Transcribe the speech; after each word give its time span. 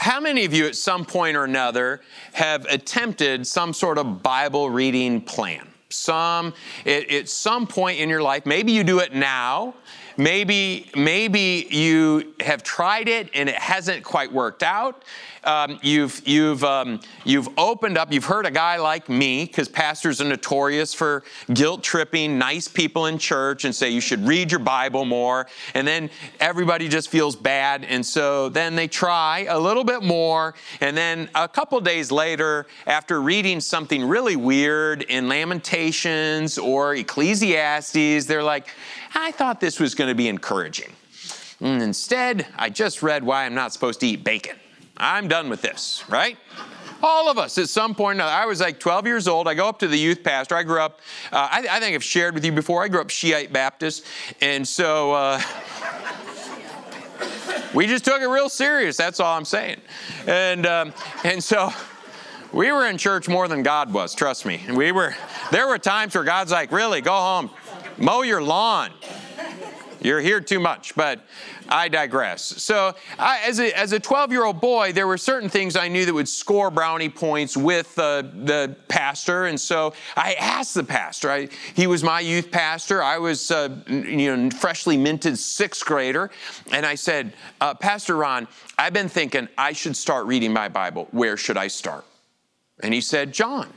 how 0.00 0.18
many 0.18 0.46
of 0.46 0.54
you 0.54 0.66
at 0.66 0.74
some 0.74 1.04
point 1.04 1.36
or 1.36 1.44
another 1.44 2.00
have 2.32 2.64
attempted 2.70 3.46
some 3.46 3.74
sort 3.74 3.98
of 3.98 4.22
Bible 4.22 4.70
reading 4.70 5.20
plan? 5.20 5.68
Some, 5.90 6.54
at, 6.86 7.10
at 7.10 7.28
some 7.28 7.66
point 7.66 7.98
in 7.98 8.08
your 8.08 8.22
life, 8.22 8.46
maybe 8.46 8.72
you 8.72 8.82
do 8.82 9.00
it 9.00 9.12
now, 9.12 9.74
maybe 10.20 10.90
maybe 10.94 11.66
you 11.70 12.34
have 12.40 12.62
tried 12.62 13.08
it 13.08 13.30
and 13.34 13.48
it 13.48 13.56
hasn't 13.56 14.04
quite 14.04 14.30
worked 14.30 14.62
out 14.62 15.02
um, 15.44 15.78
you've, 15.82 16.26
you've, 16.26 16.62
um, 16.64 17.00
you've 17.24 17.48
opened 17.56 17.96
up, 17.96 18.12
you've 18.12 18.24
heard 18.24 18.46
a 18.46 18.50
guy 18.50 18.76
like 18.76 19.08
me, 19.08 19.46
because 19.46 19.68
pastors 19.68 20.20
are 20.20 20.24
notorious 20.24 20.92
for 20.92 21.22
guilt 21.52 21.82
tripping 21.82 22.38
nice 22.38 22.68
people 22.68 23.06
in 23.06 23.18
church 23.18 23.64
and 23.64 23.74
say 23.74 23.90
you 23.90 24.00
should 24.00 24.26
read 24.26 24.50
your 24.50 24.60
Bible 24.60 25.04
more. 25.04 25.46
And 25.74 25.86
then 25.86 26.10
everybody 26.40 26.88
just 26.88 27.08
feels 27.08 27.36
bad. 27.36 27.84
And 27.84 28.04
so 28.04 28.48
then 28.48 28.76
they 28.76 28.88
try 28.88 29.46
a 29.48 29.58
little 29.58 29.84
bit 29.84 30.02
more. 30.02 30.54
And 30.80 30.96
then 30.96 31.30
a 31.34 31.48
couple 31.48 31.80
days 31.80 32.12
later, 32.12 32.66
after 32.86 33.22
reading 33.22 33.60
something 33.60 34.04
really 34.04 34.36
weird 34.36 35.02
in 35.02 35.28
Lamentations 35.28 36.58
or 36.58 36.94
Ecclesiastes, 36.94 38.26
they're 38.26 38.42
like, 38.42 38.68
I 39.14 39.32
thought 39.32 39.60
this 39.60 39.80
was 39.80 39.94
going 39.94 40.08
to 40.08 40.14
be 40.14 40.28
encouraging. 40.28 40.92
And 41.60 41.82
instead, 41.82 42.46
I 42.56 42.70
just 42.70 43.02
read 43.02 43.22
why 43.22 43.44
I'm 43.44 43.54
not 43.54 43.72
supposed 43.72 44.00
to 44.00 44.06
eat 44.06 44.24
bacon. 44.24 44.56
I'm 44.96 45.28
done 45.28 45.48
with 45.48 45.62
this, 45.62 46.04
right? 46.08 46.36
All 47.02 47.30
of 47.30 47.38
us 47.38 47.56
at 47.56 47.68
some 47.68 47.94
point, 47.94 48.20
I 48.20 48.44
was 48.44 48.60
like 48.60 48.78
12 48.78 49.06
years 49.06 49.28
old. 49.28 49.48
I 49.48 49.54
go 49.54 49.68
up 49.68 49.78
to 49.78 49.88
the 49.88 49.96
youth 49.96 50.22
pastor. 50.22 50.54
I 50.54 50.62
grew 50.62 50.80
up, 50.80 51.00
uh, 51.32 51.48
I, 51.50 51.66
I, 51.70 51.80
think 51.80 51.94
I've 51.94 52.04
shared 52.04 52.34
with 52.34 52.44
you 52.44 52.52
before, 52.52 52.84
I 52.84 52.88
grew 52.88 53.00
up 53.00 53.08
Shiite 53.08 53.52
Baptist. 53.52 54.04
And 54.42 54.68
so 54.68 55.12
uh, 55.12 55.40
we 57.74 57.86
just 57.86 58.04
took 58.04 58.20
it 58.20 58.26
real 58.26 58.50
serious. 58.50 58.98
That's 58.98 59.18
all 59.18 59.34
I'm 59.36 59.46
saying. 59.46 59.80
And, 60.26 60.66
um, 60.66 60.92
and 61.24 61.42
so 61.42 61.70
we 62.52 62.70
were 62.70 62.86
in 62.86 62.98
church 62.98 63.28
more 63.28 63.48
than 63.48 63.62
God 63.62 63.92
was, 63.92 64.14
trust 64.14 64.44
me. 64.44 64.60
We 64.70 64.92
were, 64.92 65.14
there 65.50 65.68
were 65.68 65.78
times 65.78 66.14
where 66.14 66.24
God's 66.24 66.52
like, 66.52 66.70
really, 66.70 67.00
go 67.00 67.12
home, 67.12 67.50
mow 68.00 68.22
your 68.22 68.42
lawn. 68.42 68.90
You're 70.02 70.20
here 70.20 70.40
too 70.40 70.60
much. 70.60 70.94
But 70.94 71.20
I 71.70 71.88
digress. 71.88 72.42
So, 72.42 72.94
I, 73.18 73.40
as 73.46 73.60
a 73.60 73.76
as 73.78 73.92
a 73.92 74.00
12 74.00 74.32
year 74.32 74.44
old 74.44 74.60
boy, 74.60 74.92
there 74.92 75.06
were 75.06 75.16
certain 75.16 75.48
things 75.48 75.76
I 75.76 75.86
knew 75.88 76.04
that 76.04 76.12
would 76.12 76.28
score 76.28 76.70
brownie 76.70 77.08
points 77.08 77.56
with 77.56 77.96
uh, 77.98 78.22
the 78.22 78.76
pastor, 78.88 79.46
and 79.46 79.60
so 79.60 79.94
I 80.16 80.34
asked 80.34 80.74
the 80.74 80.82
pastor. 80.82 81.30
I, 81.30 81.48
he 81.74 81.86
was 81.86 82.02
my 82.02 82.20
youth 82.20 82.50
pastor. 82.50 83.02
I 83.02 83.18
was 83.18 83.50
uh, 83.50 83.76
you 83.86 84.36
know 84.36 84.50
freshly 84.50 84.96
minted 84.96 85.38
sixth 85.38 85.84
grader, 85.84 86.30
and 86.72 86.84
I 86.84 86.96
said, 86.96 87.32
uh, 87.60 87.74
Pastor 87.74 88.16
Ron, 88.16 88.48
I've 88.76 88.92
been 88.92 89.08
thinking 89.08 89.48
I 89.56 89.72
should 89.72 89.96
start 89.96 90.26
reading 90.26 90.52
my 90.52 90.68
Bible. 90.68 91.06
Where 91.12 91.36
should 91.36 91.56
I 91.56 91.68
start? 91.68 92.04
And 92.82 92.92
he 92.92 93.00
said, 93.00 93.32
John. 93.32 93.72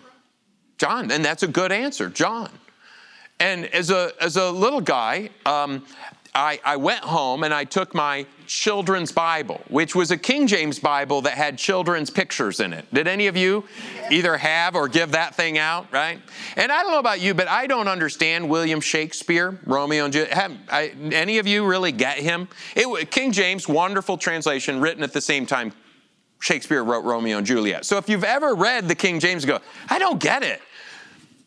John, 0.79 1.11
and 1.11 1.23
that's 1.23 1.43
a 1.43 1.47
good 1.47 1.71
answer, 1.71 2.09
John. 2.09 2.49
And 3.43 3.65
as 3.73 3.89
a, 3.89 4.13
as 4.21 4.37
a 4.37 4.49
little 4.49 4.79
guy, 4.79 5.29
um, 5.45 5.85
I, 6.33 6.61
I 6.63 6.77
went 6.77 7.01
home 7.01 7.43
and 7.43 7.53
I 7.53 7.65
took 7.65 7.93
my 7.93 8.25
children's 8.47 9.11
Bible, 9.11 9.59
which 9.67 9.93
was 9.93 10.11
a 10.11 10.17
King 10.17 10.47
James 10.47 10.79
Bible 10.79 11.19
that 11.23 11.33
had 11.33 11.57
children's 11.57 12.09
pictures 12.09 12.61
in 12.61 12.71
it. 12.71 12.85
Did 12.93 13.05
any 13.05 13.27
of 13.27 13.35
you 13.35 13.65
either 14.09 14.37
have 14.37 14.75
or 14.75 14.87
give 14.87 15.11
that 15.11 15.35
thing 15.35 15.57
out, 15.57 15.91
right? 15.91 16.21
And 16.55 16.71
I 16.71 16.83
don't 16.83 16.93
know 16.93 16.99
about 16.99 17.19
you, 17.19 17.33
but 17.33 17.49
I 17.49 17.67
don't 17.67 17.89
understand 17.89 18.49
William 18.49 18.79
Shakespeare, 18.79 19.59
Romeo 19.65 20.05
and 20.05 20.13
Juliet. 20.13 20.61
Any 21.11 21.37
of 21.37 21.45
you 21.45 21.65
really 21.67 21.91
get 21.91 22.19
him? 22.19 22.47
It, 22.77 23.11
King 23.11 23.33
James, 23.33 23.67
wonderful 23.67 24.17
translation, 24.17 24.79
written 24.79 25.03
at 25.03 25.11
the 25.11 25.21
same 25.21 25.45
time 25.45 25.73
Shakespeare 26.39 26.83
wrote 26.83 27.03
Romeo 27.03 27.39
and 27.39 27.47
Juliet. 27.47 27.83
So 27.83 27.97
if 27.97 28.07
you've 28.07 28.23
ever 28.23 28.55
read 28.55 28.87
the 28.87 28.95
King 28.95 29.19
James, 29.19 29.43
go, 29.43 29.59
I 29.89 29.99
don't 29.99 30.19
get 30.19 30.43
it. 30.43 30.61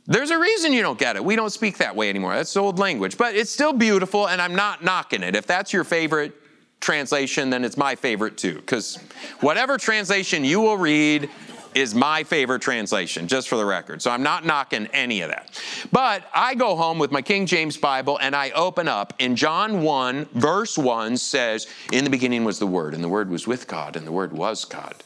There's 0.07 0.31
a 0.31 0.39
reason 0.39 0.73
you 0.73 0.83
don't 0.83 0.99
get 0.99 1.17
it. 1.17 1.25
We 1.25 1.35
don't 1.35 1.51
speak 1.51 1.79
that 1.79 1.97
way 1.97 2.09
anymore. 2.09 2.35
That's 2.35 2.57
old 2.57 2.79
language. 2.79 3.19
But 3.19 3.35
it's 3.35 3.51
still 3.51 3.73
beautiful, 3.73 4.29
and 4.29 4.41
I'm 4.41 4.55
not 4.55 4.85
knocking 4.85 5.23
it. 5.23 5.35
If 5.35 5.47
that's 5.47 5.73
your 5.73 5.85
favorite 5.85 6.35
translation, 6.81 7.51
then 7.51 7.65
it's 7.65 7.77
my 7.77 7.97
favorite 7.97 8.37
too. 8.37 8.55
Because 8.55 8.99
whatever 9.41 9.79
translation 9.79 10.45
you 10.45 10.61
will 10.61 10.77
read 10.77 11.29
is 11.75 11.95
my 11.95 12.25
favorite 12.25 12.63
translation, 12.63 13.29
just 13.29 13.49
for 13.49 13.57
the 13.57 13.65
record. 13.65 14.01
So 14.01 14.11
I'm 14.11 14.23
not 14.23 14.47
knocking 14.47 14.87
any 14.95 15.21
of 15.21 15.31
that. 15.31 15.61
But 15.93 16.25
I 16.33 16.55
go 16.55 16.75
home 16.75 16.99
with 16.99 17.11
my 17.11 17.21
King 17.21 17.45
James 17.45 17.77
Bible 17.77 18.19
and 18.21 18.35
I 18.35 18.51
open 18.51 18.89
up, 18.89 19.13
and 19.21 19.37
John 19.37 19.83
1, 19.83 20.27
verse 20.35 20.79
1 20.79 21.19
says, 21.19 21.67
In 21.93 22.05
the 22.05 22.11
beginning 22.11 22.45
was 22.45 22.59
the 22.59 22.67
Word, 22.67 22.95
and 22.95 23.05
the 23.05 23.09
Word 23.09 23.29
was 23.29 23.47
with 23.47 23.67
God, 23.67 23.97
and 23.97 24.07
the 24.07 24.13
Word 24.13 24.33
was 24.33 24.65
God. 24.65 25.03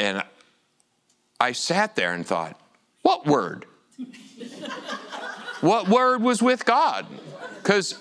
And 0.00 0.24
I 1.38 1.52
sat 1.52 1.94
there 1.94 2.14
and 2.14 2.26
thought, 2.26 2.58
What 3.02 3.26
Word? 3.26 3.66
What 5.60 5.88
word 5.88 6.22
was 6.22 6.42
with 6.42 6.64
God? 6.64 7.06
Because 7.56 7.98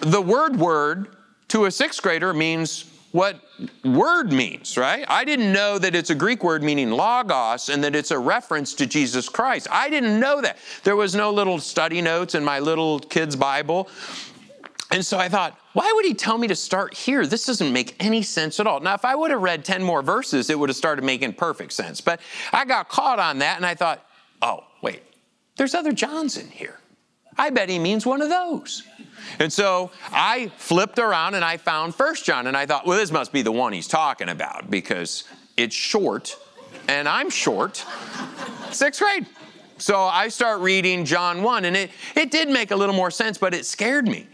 the 0.00 0.22
word 0.22 0.56
word 0.56 1.08
to 1.48 1.64
a 1.64 1.70
sixth 1.70 2.02
grader 2.02 2.32
means 2.32 2.90
what 3.12 3.40
word 3.82 4.30
means, 4.30 4.76
right? 4.76 5.06
I 5.08 5.24
didn't 5.24 5.50
know 5.50 5.78
that 5.78 5.94
it's 5.94 6.10
a 6.10 6.14
Greek 6.14 6.44
word 6.44 6.62
meaning 6.62 6.90
logos 6.90 7.70
and 7.70 7.82
that 7.82 7.96
it's 7.96 8.10
a 8.10 8.18
reference 8.18 8.74
to 8.74 8.86
Jesus 8.86 9.28
Christ. 9.28 9.68
I 9.70 9.88
didn't 9.88 10.20
know 10.20 10.42
that. 10.42 10.58
There 10.84 10.96
was 10.96 11.14
no 11.14 11.32
little 11.32 11.58
study 11.58 12.02
notes 12.02 12.34
in 12.34 12.44
my 12.44 12.58
little 12.58 12.98
kid's 12.98 13.34
Bible. 13.34 13.88
And 14.90 15.04
so 15.04 15.18
I 15.18 15.30
thought, 15.30 15.58
why 15.72 15.90
would 15.94 16.04
he 16.04 16.12
tell 16.12 16.36
me 16.36 16.46
to 16.48 16.54
start 16.54 16.92
here? 16.94 17.26
This 17.26 17.46
doesn't 17.46 17.72
make 17.72 17.96
any 18.00 18.22
sense 18.22 18.60
at 18.60 18.66
all. 18.66 18.80
Now, 18.80 18.94
if 18.94 19.04
I 19.04 19.14
would 19.14 19.30
have 19.30 19.40
read 19.40 19.64
10 19.64 19.82
more 19.82 20.02
verses, 20.02 20.50
it 20.50 20.58
would 20.58 20.68
have 20.68 20.76
started 20.76 21.02
making 21.02 21.32
perfect 21.32 21.72
sense. 21.72 22.02
But 22.02 22.20
I 22.52 22.66
got 22.66 22.90
caught 22.90 23.18
on 23.18 23.38
that 23.38 23.56
and 23.56 23.64
I 23.64 23.74
thought, 23.74 24.06
oh, 24.42 24.65
there's 25.56 25.74
other 25.74 25.92
Johns 25.92 26.36
in 26.36 26.48
here. 26.48 26.78
I 27.38 27.50
bet 27.50 27.68
he 27.68 27.78
means 27.78 28.06
one 28.06 28.22
of 28.22 28.30
those. 28.30 28.82
And 29.38 29.52
so 29.52 29.90
I 30.10 30.50
flipped 30.56 30.98
around 30.98 31.34
and 31.34 31.44
I 31.44 31.56
found 31.56 31.94
First 31.94 32.24
John, 32.24 32.46
and 32.46 32.56
I 32.56 32.66
thought, 32.66 32.86
well, 32.86 32.98
this 32.98 33.10
must 33.10 33.32
be 33.32 33.42
the 33.42 33.52
one 33.52 33.72
he's 33.72 33.88
talking 33.88 34.28
about 34.28 34.70
because 34.70 35.24
it's 35.56 35.74
short, 35.74 36.38
and 36.88 37.08
I'm 37.08 37.30
short. 37.30 37.84
Sixth 38.70 39.00
grade. 39.00 39.26
So 39.78 40.00
I 40.00 40.28
start 40.28 40.60
reading 40.60 41.04
John 41.04 41.42
1, 41.42 41.66
and 41.66 41.76
it, 41.76 41.90
it 42.14 42.30
did 42.30 42.48
make 42.48 42.70
a 42.70 42.76
little 42.76 42.94
more 42.94 43.10
sense, 43.10 43.36
but 43.36 43.52
it 43.52 43.66
scared 43.66 44.06
me. 44.06 44.26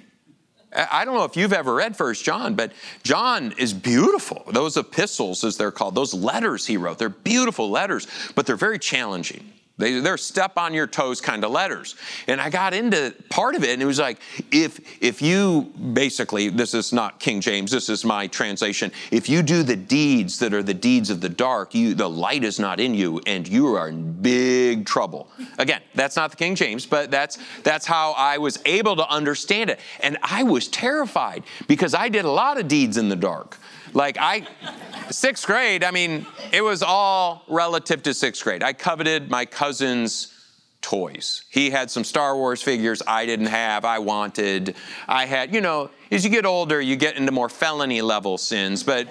I 0.75 1.05
don't 1.05 1.15
know 1.15 1.25
if 1.25 1.37
you've 1.37 1.53
ever 1.53 1.75
read 1.75 1.97
First 1.97 2.25
John, 2.25 2.55
but 2.55 2.73
John 3.03 3.53
is 3.59 3.75
beautiful. 3.75 4.45
Those 4.53 4.77
epistles, 4.77 5.45
as 5.45 5.59
they're 5.59 5.73
called, 5.73 5.95
those 5.95 6.15
letters 6.15 6.67
he 6.67 6.77
wrote, 6.77 6.99
they're 6.99 7.11
beautiful 7.11 7.69
letters, 7.69 8.07
but 8.35 8.47
they're 8.47 8.57
very 8.57 8.79
challenging. 8.79 9.53
They, 9.83 9.99
they're 9.99 10.17
step 10.17 10.53
on 10.57 10.73
your 10.73 10.87
toes 10.87 11.21
kind 11.21 11.45
of 11.45 11.51
letters. 11.51 11.97
And 12.29 12.41
I 12.41 12.51
got 12.51 12.73
into 12.73 13.15
part 13.31 13.55
of 13.57 13.65
it, 13.65 13.71
and 13.71 13.83
it 13.83 13.87
was 13.87 13.99
like, 13.99 14.21
if 14.53 14.81
if 15.03 15.21
you 15.21 15.73
basically, 15.93 16.49
this 16.49 16.73
is 16.73 16.93
not 16.93 17.19
King 17.19 17.41
James, 17.41 17.71
this 17.71 17.89
is 17.89 18.05
my 18.05 18.29
translation. 18.29 18.93
If 19.11 19.29
you 19.29 19.43
do 19.43 19.63
the 19.63 19.77
deeds 19.77 20.39
that 20.39 20.55
are 20.55 20.63
the 20.63 20.75
deeds 20.75 21.11
of 21.11 21.21
the 21.21 21.29
dark, 21.29 21.75
you 21.75 21.95
the 21.95 22.09
light 22.09 22.45
is 22.45 22.61
not 22.61 22.79
in 22.79 22.95
you, 22.95 23.21
and 23.27 23.47
you 23.47 23.75
are 23.75 23.89
in 23.89 24.13
big 24.23 24.87
trouble. 24.87 25.29
Again, 25.59 25.83
that's 25.95 26.15
not 26.15 26.31
the 26.31 26.37
King 26.37 26.55
James, 26.55 26.87
but 26.87 27.11
that's 27.11 27.39
that's 27.65 27.87
how 27.87 28.13
I 28.13 28.39
was 28.39 28.61
able 28.65 28.95
to 28.97 29.09
understand 29.09 29.71
it. 29.71 29.81
And 30.01 30.17
I 30.23 30.45
was 30.45 30.69
terrified 30.69 31.43
because 31.67 31.95
I 31.95 32.09
did 32.09 32.25
a 32.25 32.31
lot 32.31 32.59
of 32.59 32.69
deeds 32.69 32.97
in 32.97 33.09
the 33.09 33.17
dark. 33.17 33.59
Like 33.93 34.17
I, 34.19 34.47
sixth 35.11 35.47
grade, 35.47 35.85
I 35.85 35.91
mean, 35.91 36.27
it 36.53 36.63
was 36.63 36.83
all 36.83 37.45
relative 37.49 38.03
to 38.05 38.15
sixth 38.15 38.43
grade. 38.43 38.63
I 38.63 38.73
coveted 38.73 39.31
my 39.31 39.45
cousin's 39.45 40.33
toys. 40.81 41.45
He 41.51 41.71
had 41.71 41.91
some 41.91 42.05
Star 42.05 42.37
Wars 42.37 42.61
figures 42.61 43.03
I 43.07 43.25
didn't 43.27 43.47
have, 43.47 43.85
I 43.85 43.99
wanted. 44.01 44.75
I 45.07 45.27
had, 45.27 45.55
you 45.55 45.61
know, 45.61 45.91
as 46.11 46.25
you 46.25 46.31
get 46.31 46.45
older, 46.45 46.81
you 46.81 46.97
get 46.97 47.17
into 47.17 47.33
more 47.33 47.49
felony 47.49 48.03
level 48.03 48.37
sins, 48.37 48.83
but 48.83 49.09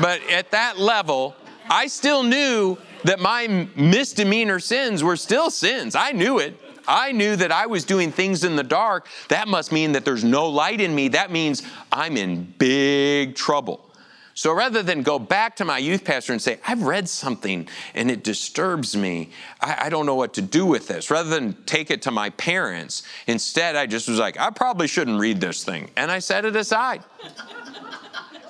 but 0.00 0.20
at 0.30 0.50
that 0.52 0.78
level, 0.78 1.34
I 1.68 1.86
still 1.86 2.22
knew 2.22 2.78
that 3.04 3.20
my 3.20 3.68
misdemeanor 3.76 4.60
sins 4.60 5.02
were 5.02 5.16
still 5.16 5.50
sins. 5.50 5.94
I 5.94 6.12
knew 6.12 6.38
it. 6.38 6.60
I 6.90 7.12
knew 7.12 7.36
that 7.36 7.52
I 7.52 7.66
was 7.66 7.84
doing 7.84 8.10
things 8.10 8.42
in 8.42 8.56
the 8.56 8.64
dark. 8.64 9.06
That 9.28 9.46
must 9.46 9.70
mean 9.70 9.92
that 9.92 10.04
there's 10.04 10.24
no 10.24 10.48
light 10.48 10.80
in 10.80 10.92
me. 10.92 11.08
That 11.08 11.30
means 11.30 11.62
I'm 11.92 12.16
in 12.16 12.52
big 12.58 13.36
trouble. 13.36 13.86
So 14.34 14.52
rather 14.52 14.82
than 14.82 15.02
go 15.02 15.18
back 15.18 15.56
to 15.56 15.64
my 15.64 15.78
youth 15.78 16.02
pastor 16.02 16.32
and 16.32 16.42
say, 16.42 16.58
I've 16.66 16.82
read 16.82 17.08
something 17.08 17.68
and 17.94 18.10
it 18.10 18.24
disturbs 18.24 18.96
me, 18.96 19.30
I, 19.60 19.82
I, 19.82 19.88
don't 19.88 20.06
know 20.06 20.14
what 20.14 20.34
to 20.34 20.42
do 20.42 20.64
with 20.66 20.88
this, 20.88 21.10
rather 21.10 21.28
than 21.28 21.62
take 21.64 21.90
it 21.90 22.02
to 22.02 22.10
my 22.10 22.30
parents, 22.30 23.02
instead 23.26 23.76
I 23.76 23.86
just 23.86 24.08
was 24.08 24.18
like, 24.18 24.40
I 24.40 24.50
probably 24.50 24.86
shouldn't 24.86 25.20
read 25.20 25.40
this 25.40 25.62
thing. 25.62 25.90
And 25.96 26.10
I 26.10 26.20
set 26.20 26.44
it 26.44 26.56
aside. 26.56 27.04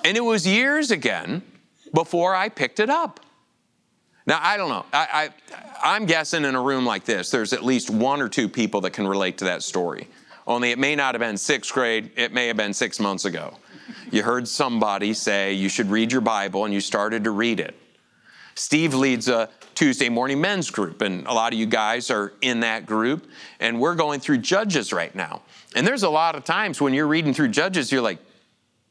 and 0.05 0.15
it 0.15 0.23
was 0.23 0.47
years 0.47 0.91
again 0.91 1.41
before 1.93 2.33
I 2.35 2.49
picked 2.49 2.79
it 2.79 2.89
up. 2.89 3.19
Now, 4.25 4.39
I 4.41 4.57
don't 4.57 4.69
know. 4.69 4.85
I, 4.93 5.31
I, 5.53 5.95
I'm 5.95 6.05
guessing 6.05 6.45
in 6.45 6.55
a 6.55 6.61
room 6.61 6.85
like 6.85 7.05
this, 7.05 7.31
there's 7.31 7.53
at 7.53 7.63
least 7.63 7.89
one 7.89 8.21
or 8.21 8.29
two 8.29 8.47
people 8.47 8.81
that 8.81 8.91
can 8.91 9.07
relate 9.07 9.39
to 9.39 9.45
that 9.45 9.63
story. 9.63 10.07
Only 10.45 10.71
it 10.71 10.79
may 10.79 10.95
not 10.95 11.15
have 11.15 11.19
been 11.19 11.37
sixth 11.37 11.73
grade, 11.73 12.11
it 12.15 12.33
may 12.33 12.47
have 12.47 12.57
been 12.57 12.73
six 12.73 12.99
months 12.99 13.25
ago. 13.25 13.57
you 14.11 14.23
heard 14.23 14.47
somebody 14.47 15.13
say 15.13 15.53
you 15.53 15.69
should 15.69 15.89
read 15.89 16.11
your 16.11 16.21
Bible 16.21 16.65
and 16.65 16.73
you 16.73 16.81
started 16.81 17.23
to 17.23 17.31
read 17.31 17.59
it. 17.59 17.75
Steve 18.55 18.93
leads 18.93 19.27
a 19.27 19.49
Tuesday 19.75 20.09
morning 20.09 20.41
men's 20.41 20.69
group, 20.69 21.01
and 21.01 21.25
a 21.25 21.33
lot 21.33 21.53
of 21.53 21.59
you 21.59 21.65
guys 21.65 22.11
are 22.11 22.33
in 22.41 22.59
that 22.59 22.85
group. 22.85 23.27
And 23.59 23.79
we're 23.79 23.95
going 23.95 24.19
through 24.19 24.39
Judges 24.39 24.91
right 24.91 25.15
now. 25.15 25.41
And 25.75 25.87
there's 25.87 26.03
a 26.03 26.09
lot 26.09 26.35
of 26.35 26.43
times 26.43 26.81
when 26.81 26.93
you're 26.93 27.07
reading 27.07 27.33
through 27.33 27.47
Judges, 27.47 27.91
you're 27.91 28.01
like, 28.01 28.19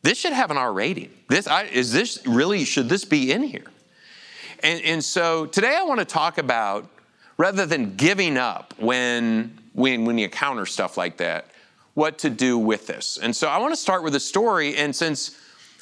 this 0.03 0.19
should 0.19 0.33
have 0.33 0.51
an 0.51 0.57
R 0.57 0.73
rating. 0.73 1.11
This 1.29 1.47
I, 1.47 1.65
is 1.65 1.93
this 1.93 2.27
really 2.27 2.65
should 2.65 2.89
this 2.89 3.05
be 3.05 3.33
in 3.33 3.43
here? 3.43 3.67
And, 4.63 4.83
and 4.83 5.05
so 5.05 5.47
today 5.47 5.77
I 5.77 5.83
want 5.83 6.01
to 6.01 6.05
talk 6.05 6.39
about 6.39 6.89
rather 7.37 7.67
than 7.67 7.97
giving 7.97 8.37
up 8.37 8.75
when 8.79 9.59
when 9.73 10.05
when 10.05 10.19
you 10.19 10.25
encounter 10.25 10.67
stuff 10.67 10.97
like 10.97 11.17
that, 11.19 11.47
what 11.95 12.19
to 12.19 12.31
do 12.31 12.59
with 12.59 12.87
this. 12.87 13.19
And 13.21 13.35
so 13.35 13.49
I 13.49 13.59
want 13.59 13.73
to 13.73 13.81
start 13.81 14.03
with 14.03 14.15
a 14.15 14.21
story. 14.21 14.77
And 14.77 14.95
since 14.95 15.37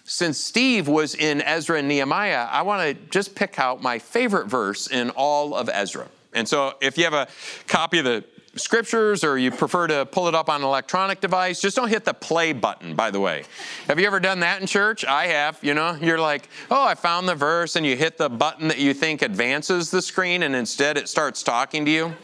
since 0.05 0.39
Steve 0.39 0.89
was 0.89 1.15
in 1.15 1.43
Ezra 1.43 1.79
and 1.79 1.89
Nehemiah, 1.89 2.49
I 2.51 2.63
want 2.63 2.83
to 2.83 2.95
just 3.11 3.35
pick 3.35 3.59
out 3.59 3.83
my 3.83 3.99
favorite 3.99 4.47
verse 4.47 4.87
in 4.87 5.11
all 5.11 5.55
of 5.55 5.69
Ezra. 5.73 6.09
And 6.33 6.49
so 6.49 6.75
if 6.81 6.97
you 6.97 7.05
have 7.05 7.15
a 7.15 7.29
copy 7.67 7.99
of 7.99 8.05
the 8.05 8.25
scriptures 8.59 9.25
or 9.25 9.39
you 9.39 9.51
prefer 9.51 9.87
to 9.87 10.07
pull 10.07 10.29
it 10.29 10.35
up 10.35 10.49
on 10.49 10.61
an 10.61 10.67
electronic 10.67 11.21
device, 11.21 11.61
just 11.61 11.77
don't 11.77 11.89
hit 11.89 12.05
the 12.05 12.15
play 12.15 12.53
button, 12.53 12.95
by 12.95 13.11
the 13.11 13.21
way. 13.21 13.45
Have 13.87 13.99
you 13.99 14.07
ever 14.07 14.21
done 14.21 14.41
that 14.41 14.61
in 14.61 14.67
church? 14.67 15.05
I 15.05 15.27
have, 15.29 15.59
you 15.63 15.75
know. 15.75 15.97
You're 16.01 16.19
like, 16.19 16.49
oh, 16.71 16.85
I 16.85 16.95
found 16.95 17.29
the 17.29 17.35
verse, 17.35 17.77
and 17.77 17.87
you 17.87 17.97
hit 17.97 18.19
the 18.19 18.29
button 18.29 18.69
that 18.69 18.79
you 18.79 18.95
think 18.95 19.23
advances 19.23 19.91
the 19.91 20.03
screen, 20.03 20.43
and 20.43 20.55
instead 20.55 20.97
it 20.97 21.09
starts 21.09 21.43
talking 21.43 21.85
to 21.85 21.91
you. 21.91 22.15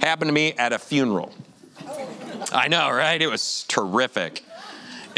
Happened 0.00 0.28
to 0.28 0.32
me 0.32 0.52
at 0.54 0.72
a 0.72 0.78
funeral. 0.78 1.32
I 2.52 2.68
know, 2.68 2.90
right? 2.90 3.20
It 3.20 3.26
was 3.26 3.64
terrific. 3.68 4.44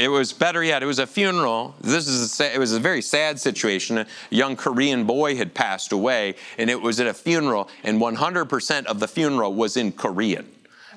It 0.00 0.08
was 0.08 0.32
better 0.32 0.64
yet. 0.64 0.82
It 0.82 0.86
was 0.86 0.98
a 0.98 1.06
funeral. 1.06 1.74
This 1.82 2.08
is 2.08 2.40
a, 2.40 2.54
it 2.54 2.58
was 2.58 2.72
a 2.72 2.80
very 2.80 3.02
sad 3.02 3.38
situation. 3.38 3.98
A 3.98 4.06
young 4.30 4.56
Korean 4.56 5.04
boy 5.04 5.36
had 5.36 5.52
passed 5.52 5.92
away, 5.92 6.36
and 6.56 6.70
it 6.70 6.80
was 6.80 7.00
at 7.00 7.06
a 7.06 7.12
funeral, 7.12 7.68
and 7.84 8.00
100% 8.00 8.86
of 8.86 8.98
the 8.98 9.06
funeral 9.06 9.52
was 9.52 9.76
in 9.76 9.92
Korean. 9.92 10.50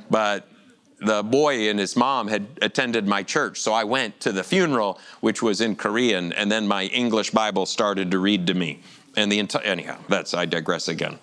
But 0.09 0.47
the 1.01 1.21
boy 1.21 1.69
and 1.69 1.79
his 1.79 1.97
mom 1.97 2.29
had 2.29 2.47
attended 2.61 3.05
my 3.05 3.23
church, 3.23 3.59
so 3.59 3.73
I 3.73 3.83
went 3.83 4.21
to 4.21 4.31
the 4.31 4.41
funeral, 4.43 5.01
which 5.19 5.41
was 5.41 5.59
in 5.59 5.75
Korean, 5.75 6.31
and 6.31 6.49
then 6.49 6.65
my 6.65 6.85
English 6.85 7.31
Bible 7.31 7.65
started 7.65 8.09
to 8.11 8.19
read 8.19 8.47
to 8.47 8.53
me. 8.53 8.83
And 9.17 9.29
the 9.29 9.39
entire 9.39 9.63
anyhow, 9.63 9.97
that's 10.07 10.33
I 10.33 10.45
digress 10.45 10.87
again. 10.87 11.19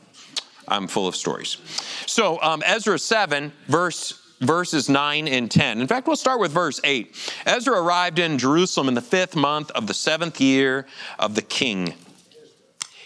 I'm 0.68 0.86
full 0.86 1.08
of 1.08 1.16
stories. 1.16 1.56
So 2.04 2.40
um, 2.42 2.62
Ezra 2.66 2.98
7, 2.98 3.52
verse 3.68 4.19
verses 4.40 4.88
9 4.88 5.28
and 5.28 5.50
10. 5.50 5.80
In 5.80 5.86
fact, 5.86 6.06
we'll 6.06 6.16
start 6.16 6.40
with 6.40 6.50
verse 6.50 6.80
8. 6.82 7.34
Ezra 7.46 7.80
arrived 7.80 8.18
in 8.18 8.38
Jerusalem 8.38 8.88
in 8.88 8.94
the 8.94 9.00
fifth 9.00 9.36
month 9.36 9.70
of 9.72 9.86
the 9.86 9.94
seventh 9.94 10.40
year 10.40 10.86
of 11.18 11.34
the 11.34 11.42
king. 11.42 11.94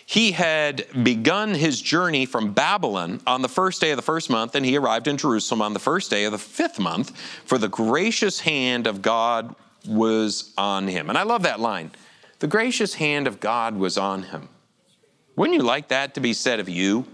He 0.06 0.32
had 0.32 0.86
begun 1.02 1.54
his 1.54 1.80
journey 1.80 2.26
from 2.26 2.52
Babylon 2.52 3.20
on 3.26 3.42
the 3.42 3.48
first 3.48 3.80
day 3.80 3.90
of 3.90 3.96
the 3.96 4.02
first 4.02 4.28
month, 4.28 4.54
and 4.54 4.64
he 4.64 4.76
arrived 4.76 5.08
in 5.08 5.16
Jerusalem 5.16 5.62
on 5.62 5.72
the 5.72 5.78
first 5.78 6.10
day 6.10 6.24
of 6.24 6.32
the 6.32 6.38
fifth 6.38 6.78
month, 6.78 7.16
for 7.46 7.56
the 7.56 7.68
gracious 7.68 8.40
hand 8.40 8.86
of 8.86 9.00
God 9.00 9.56
was 9.88 10.52
on 10.58 10.88
him. 10.88 11.08
And 11.08 11.16
I 11.16 11.22
love 11.22 11.42
that 11.42 11.58
line. 11.58 11.90
The 12.38 12.46
gracious 12.46 12.94
hand 12.94 13.26
of 13.26 13.40
God 13.40 13.76
was 13.76 13.96
on 13.96 14.24
him. 14.24 14.48
Wouldn't 15.36 15.56
you 15.56 15.64
like 15.64 15.88
that 15.88 16.14
to 16.14 16.20
be 16.20 16.34
said 16.34 16.60
of 16.60 16.68
you? 16.68 17.06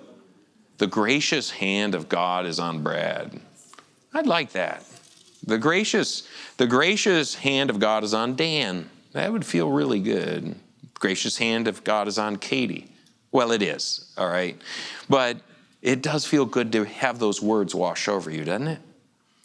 The 0.79 0.87
gracious 0.87 1.51
hand 1.51 1.95
of 1.95 2.09
God 2.09 2.45
is 2.45 2.59
on 2.59 2.83
Brad. 2.83 3.41
I'd 4.13 4.27
like 4.27 4.53
that. 4.53 4.85
The 5.47 5.59
gracious, 5.59 6.27
the 6.57 6.67
gracious 6.67 7.35
hand 7.35 7.71
of 7.71 7.79
God 7.79 8.05
is 8.05 8.13
on 8.13 8.37
Dan. 8.37 8.91
That 9.13 9.33
would 9.33 9.45
feel 9.45 9.71
really 9.71 10.01
good. 10.01 10.55
Gracious 10.95 11.39
hand 11.39 11.67
of 11.67 11.83
God 11.85 12.09
is 12.09 12.19
on 12.19 12.37
Katie. 12.37 12.93
Well, 13.33 13.53
it 13.53 13.63
is, 13.63 14.13
all 14.19 14.29
right. 14.29 14.61
But 15.09 15.39
it 15.83 16.03
does 16.03 16.27
feel 16.27 16.45
good 16.45 16.73
to 16.73 16.85
have 16.85 17.19
those 17.19 17.41
words 17.41 17.75
wash 17.75 18.09
over 18.09 18.31
you, 18.31 18.45
doesn't 18.45 18.69
it? 18.69 18.81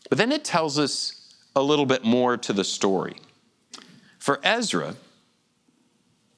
But 0.09 0.17
then 0.17 0.31
it 0.31 0.44
tells 0.44 0.77
us 0.77 1.33
a 1.56 1.61
little 1.61 1.85
bit 1.85 2.03
more 2.03 2.35
to 2.38 2.53
the 2.53 2.63
story. 2.63 3.15
For 4.19 4.39
Ezra, 4.44 4.95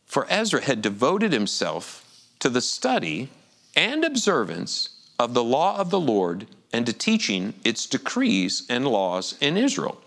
for 0.06 0.28
Ezra 0.30 0.62
had 0.62 0.82
devoted 0.82 1.34
himself 1.34 2.04
to 2.40 2.50
the 2.50 2.62
study 2.62 3.30
and 3.76 4.04
observance 4.04 4.90
of 5.18 5.34
the 5.34 5.44
law 5.44 5.78
of 5.78 5.90
the 5.90 6.00
Lord 6.00 6.48
and 6.74 6.86
to 6.86 6.94
teaching 6.94 7.54
its 7.64 7.86
decrees 7.86 8.64
and 8.70 8.88
laws 8.88 9.36
in 9.42 9.58
Israel. 9.58 10.02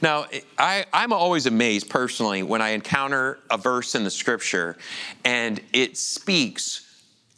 Now, 0.00 0.26
I, 0.58 0.86
am 0.92 1.12
always 1.12 1.46
amazed 1.46 1.90
personally 1.90 2.42
when 2.42 2.62
I 2.62 2.70
encounter 2.70 3.38
a 3.50 3.58
verse 3.58 3.94
in 3.94 4.04
the 4.04 4.10
scripture 4.10 4.76
and 5.24 5.60
it 5.72 5.96
speaks 5.96 6.86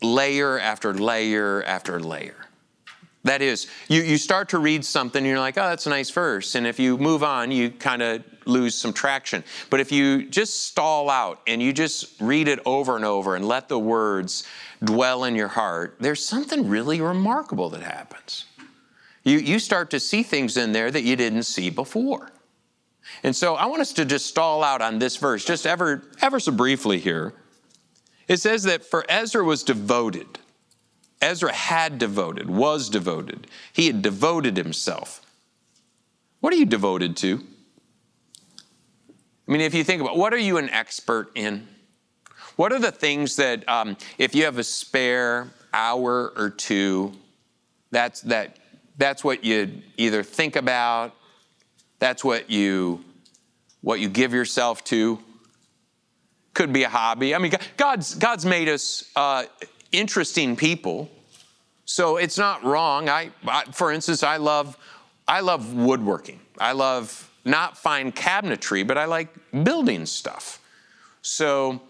layer 0.02 0.58
after 0.58 0.94
layer 0.94 1.62
after 1.64 2.00
layer. 2.00 2.36
That 3.22 3.42
is, 3.42 3.66
you, 3.88 4.00
you 4.00 4.16
start 4.16 4.48
to 4.50 4.58
read 4.58 4.84
something 4.84 5.18
and 5.18 5.26
you're 5.26 5.38
like, 5.38 5.58
oh, 5.58 5.68
that's 5.68 5.86
a 5.86 5.90
nice 5.90 6.08
verse. 6.08 6.54
And 6.54 6.66
if 6.66 6.78
you 6.78 6.96
move 6.96 7.22
on, 7.22 7.50
you 7.50 7.70
kind 7.70 8.00
of 8.00 8.24
lose 8.46 8.74
some 8.74 8.94
traction. 8.94 9.44
But 9.68 9.80
if 9.80 9.92
you 9.92 10.26
just 10.26 10.68
stall 10.68 11.10
out 11.10 11.40
and 11.46 11.62
you 11.62 11.74
just 11.74 12.18
read 12.20 12.48
it 12.48 12.60
over 12.64 12.96
and 12.96 13.04
over 13.04 13.36
and 13.36 13.46
let 13.46 13.68
the 13.68 13.78
words 13.78 14.46
dwell 14.82 15.24
in 15.24 15.34
your 15.34 15.48
heart, 15.48 15.96
there's 16.00 16.24
something 16.24 16.66
really 16.68 17.02
remarkable 17.02 17.68
that 17.70 17.82
happens. 17.82 18.46
You, 19.22 19.38
you 19.38 19.58
start 19.58 19.90
to 19.90 20.00
see 20.00 20.22
things 20.22 20.56
in 20.56 20.72
there 20.72 20.90
that 20.90 21.02
you 21.02 21.14
didn't 21.14 21.42
see 21.42 21.68
before. 21.68 22.30
And 23.22 23.36
so 23.36 23.54
I 23.54 23.66
want 23.66 23.82
us 23.82 23.92
to 23.94 24.06
just 24.06 24.26
stall 24.26 24.64
out 24.64 24.80
on 24.80 24.98
this 24.98 25.16
verse, 25.16 25.44
just 25.44 25.66
ever, 25.66 26.02
ever 26.22 26.40
so 26.40 26.52
briefly 26.52 26.98
here. 26.98 27.34
It 28.28 28.38
says 28.38 28.62
that 28.62 28.84
for 28.84 29.04
Ezra 29.10 29.44
was 29.44 29.62
devoted. 29.62 30.39
Ezra 31.20 31.52
had 31.52 31.98
devoted, 31.98 32.48
was 32.48 32.88
devoted. 32.88 33.46
He 33.72 33.86
had 33.86 34.02
devoted 34.02 34.56
himself. 34.56 35.20
What 36.40 36.52
are 36.52 36.56
you 36.56 36.66
devoted 36.66 37.16
to? 37.18 37.44
I 39.46 39.52
mean, 39.52 39.60
if 39.60 39.74
you 39.74 39.84
think 39.84 40.00
about 40.00 40.16
what 40.16 40.32
are 40.32 40.38
you 40.38 40.56
an 40.56 40.70
expert 40.70 41.30
in? 41.34 41.68
What 42.56 42.72
are 42.72 42.78
the 42.78 42.92
things 42.92 43.36
that, 43.36 43.68
um, 43.68 43.96
if 44.16 44.34
you 44.34 44.44
have 44.44 44.58
a 44.58 44.64
spare 44.64 45.50
hour 45.72 46.32
or 46.36 46.50
two, 46.50 47.12
that's, 47.90 48.20
that, 48.22 48.58
that's 48.96 49.24
what 49.24 49.44
you 49.44 49.82
either 49.96 50.22
think 50.22 50.56
about, 50.56 51.14
that's 51.98 52.24
what 52.24 52.50
you, 52.50 53.04
what 53.80 54.00
you 54.00 54.08
give 54.08 54.32
yourself 54.32 54.84
to. 54.84 55.18
Could 56.54 56.72
be 56.72 56.82
a 56.82 56.88
hobby. 56.88 57.34
I 57.34 57.38
mean, 57.38 57.52
God's, 57.76 58.14
God's 58.14 58.44
made 58.46 58.68
us 58.68 59.10
uh, 59.16 59.44
interesting 59.92 60.56
people. 60.56 61.10
So 61.84 62.16
it's 62.16 62.38
not 62.38 62.62
wrong. 62.64 63.08
I, 63.08 63.30
I, 63.46 63.64
for 63.72 63.90
instance, 63.92 64.22
I 64.22 64.36
love, 64.36 64.76
I 65.26 65.40
love 65.40 65.74
woodworking. 65.74 66.40
I 66.58 66.72
love 66.72 67.30
not 67.44 67.76
fine 67.76 68.12
cabinetry, 68.12 68.86
but 68.86 68.96
I 68.98 69.06
like 69.06 69.28
building 69.64 70.06
stuff. 70.06 70.60
So 71.22 71.80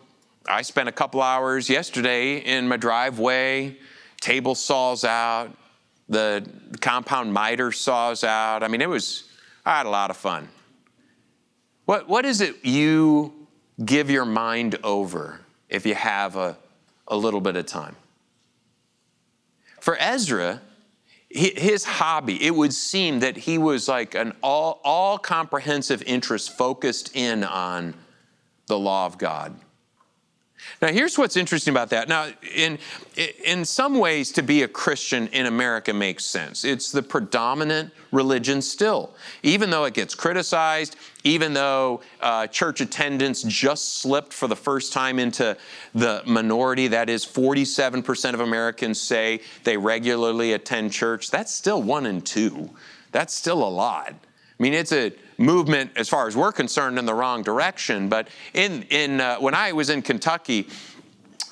I 0.48 0.62
spent 0.62 0.88
a 0.88 0.92
couple 0.92 1.20
hours 1.20 1.68
yesterday 1.68 2.38
in 2.38 2.66
my 2.68 2.76
driveway, 2.76 3.76
table 4.20 4.54
saws 4.54 5.04
out, 5.04 5.50
the 6.08 6.48
compound 6.80 7.32
miter 7.32 7.70
saws 7.70 8.24
out. 8.24 8.62
I 8.62 8.68
mean, 8.68 8.80
it 8.80 8.88
was, 8.88 9.24
I 9.64 9.76
had 9.78 9.86
a 9.86 9.90
lot 9.90 10.10
of 10.10 10.16
fun. 10.16 10.48
What, 11.84 12.08
what 12.08 12.24
is 12.24 12.40
it 12.40 12.64
you 12.64 13.46
give 13.84 14.10
your 14.10 14.24
mind 14.24 14.78
over 14.82 15.40
if 15.68 15.86
you 15.86 15.94
have 15.94 16.36
a, 16.36 16.56
a 17.10 17.16
little 17.16 17.40
bit 17.42 17.56
of 17.56 17.66
time? 17.66 17.96
For 19.80 19.96
Ezra, 19.98 20.62
his 21.28 21.84
hobby, 21.84 22.44
it 22.44 22.54
would 22.54 22.74
seem 22.74 23.20
that 23.20 23.36
he 23.36 23.58
was 23.58 23.88
like 23.88 24.14
an 24.14 24.32
all, 24.42 24.80
all 24.82 25.18
comprehensive 25.18 26.02
interest 26.02 26.56
focused 26.56 27.14
in 27.14 27.44
on 27.44 27.94
the 28.66 28.78
law 28.78 29.06
of 29.06 29.18
God. 29.18 29.54
Now, 30.82 30.88
here's 30.88 31.16
what's 31.16 31.36
interesting 31.36 31.72
about 31.72 31.90
that. 31.90 32.08
Now, 32.08 32.28
in, 32.54 32.78
in 33.44 33.64
some 33.64 33.98
ways, 33.98 34.32
to 34.32 34.42
be 34.42 34.62
a 34.62 34.68
Christian 34.68 35.28
in 35.28 35.46
America 35.46 35.92
makes 35.92 36.24
sense. 36.24 36.64
It's 36.64 36.92
the 36.92 37.02
predominant 37.02 37.92
religion 38.12 38.60
still. 38.60 39.14
Even 39.42 39.70
though 39.70 39.84
it 39.84 39.94
gets 39.94 40.14
criticized, 40.14 40.96
even 41.24 41.52
though 41.52 42.00
uh, 42.20 42.46
church 42.46 42.80
attendance 42.80 43.42
just 43.42 44.00
slipped 44.00 44.32
for 44.32 44.46
the 44.48 44.56
first 44.56 44.92
time 44.92 45.18
into 45.18 45.56
the 45.94 46.22
minority, 46.26 46.88
that 46.88 47.08
is, 47.08 47.26
47% 47.26 48.34
of 48.34 48.40
Americans 48.40 49.00
say 49.00 49.40
they 49.64 49.76
regularly 49.76 50.52
attend 50.52 50.92
church, 50.92 51.30
that's 51.30 51.54
still 51.54 51.82
one 51.82 52.06
in 52.06 52.22
two. 52.22 52.70
That's 53.12 53.34
still 53.34 53.62
a 53.62 53.68
lot. 53.68 54.14
I 54.60 54.62
mean, 54.62 54.74
it's 54.74 54.92
a 54.92 55.12
movement, 55.38 55.90
as 55.96 56.08
far 56.08 56.28
as 56.28 56.36
we're 56.36 56.52
concerned, 56.52 56.98
in 56.98 57.06
the 57.06 57.14
wrong 57.14 57.42
direction. 57.42 58.08
But 58.08 58.28
in, 58.52 58.82
in, 58.90 59.20
uh, 59.20 59.38
when 59.38 59.54
I 59.54 59.72
was 59.72 59.88
in 59.88 60.02
Kentucky, 60.02 60.68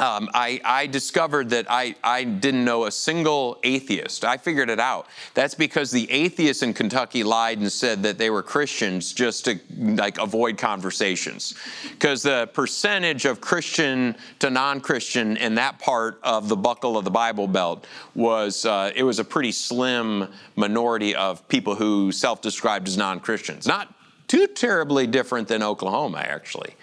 um, 0.01 0.31
I, 0.33 0.61
I, 0.65 0.87
discovered 0.87 1.51
that 1.51 1.67
I, 1.69 1.97
I 2.05 2.23
didn't 2.23 2.65
know 2.65 2.85
a 2.85 2.91
single 2.91 3.59
atheist. 3.65 4.25
I 4.25 4.37
figured 4.37 4.71
it 4.71 4.79
out. 4.79 5.09
That's 5.35 5.57
because 5.57 5.91
the 5.91 6.09
atheists 6.11 6.63
in 6.63 6.73
Kentucky 6.73 7.25
lied 7.25 7.59
and 7.59 7.71
said 7.71 8.05
that 8.05 8.17
they 8.17 8.31
were 8.31 8.43
Christians 8.43 9.13
just 9.13 9.47
to 9.47 9.59
like 9.77 10.19
avoid 10.19 10.57
conversations. 10.57 11.55
Because 11.91 12.23
the 12.23 12.49
percentage 12.53 13.25
of 13.25 13.41
Christian 13.41 14.15
to 14.39 14.51
non-Christian 14.51 15.37
in 15.37 15.57
that 15.57 15.81
part 15.81 16.21
of 16.23 16.49
the 16.49 16.57
buckle 16.57 16.97
of 16.97 17.05
the 17.05 17.11
Bible 17.11 17.49
Belt 17.49 17.85
was 18.15 18.65
uh, 18.67 18.93
it 18.95 19.03
was 19.03 19.19
a 19.19 19.25
pretty 19.25 19.53
slim 19.53 20.29
minority 20.55 21.17
of 21.17 21.47
people 21.49 21.75
who 21.75 22.13
self-described 22.13 22.87
as 22.87 22.97
non-Christians. 22.97 23.67
Not 23.67 23.93
too 24.29 24.47
terribly 24.47 25.09
different 25.09 25.49
than 25.49 25.63
Oklahoma, 25.63 26.19
actually. 26.19 26.77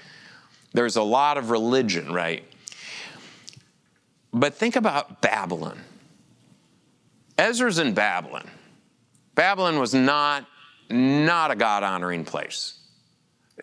There's 0.74 0.98
a 0.98 1.04
lot 1.04 1.38
of 1.38 1.52
religion, 1.52 2.12
right? 2.12 2.44
But 4.36 4.54
think 4.54 4.76
about 4.76 5.22
Babylon. 5.22 5.80
Ezra's 7.38 7.80
in 7.80 7.94
Babylon. 7.94 8.50
Babylon 9.34 9.80
was 9.80 9.94
not, 9.94 10.46
not 10.90 11.52
a 11.52 11.56
God 11.56 11.84
honoring 11.84 12.26
place. 12.26 12.78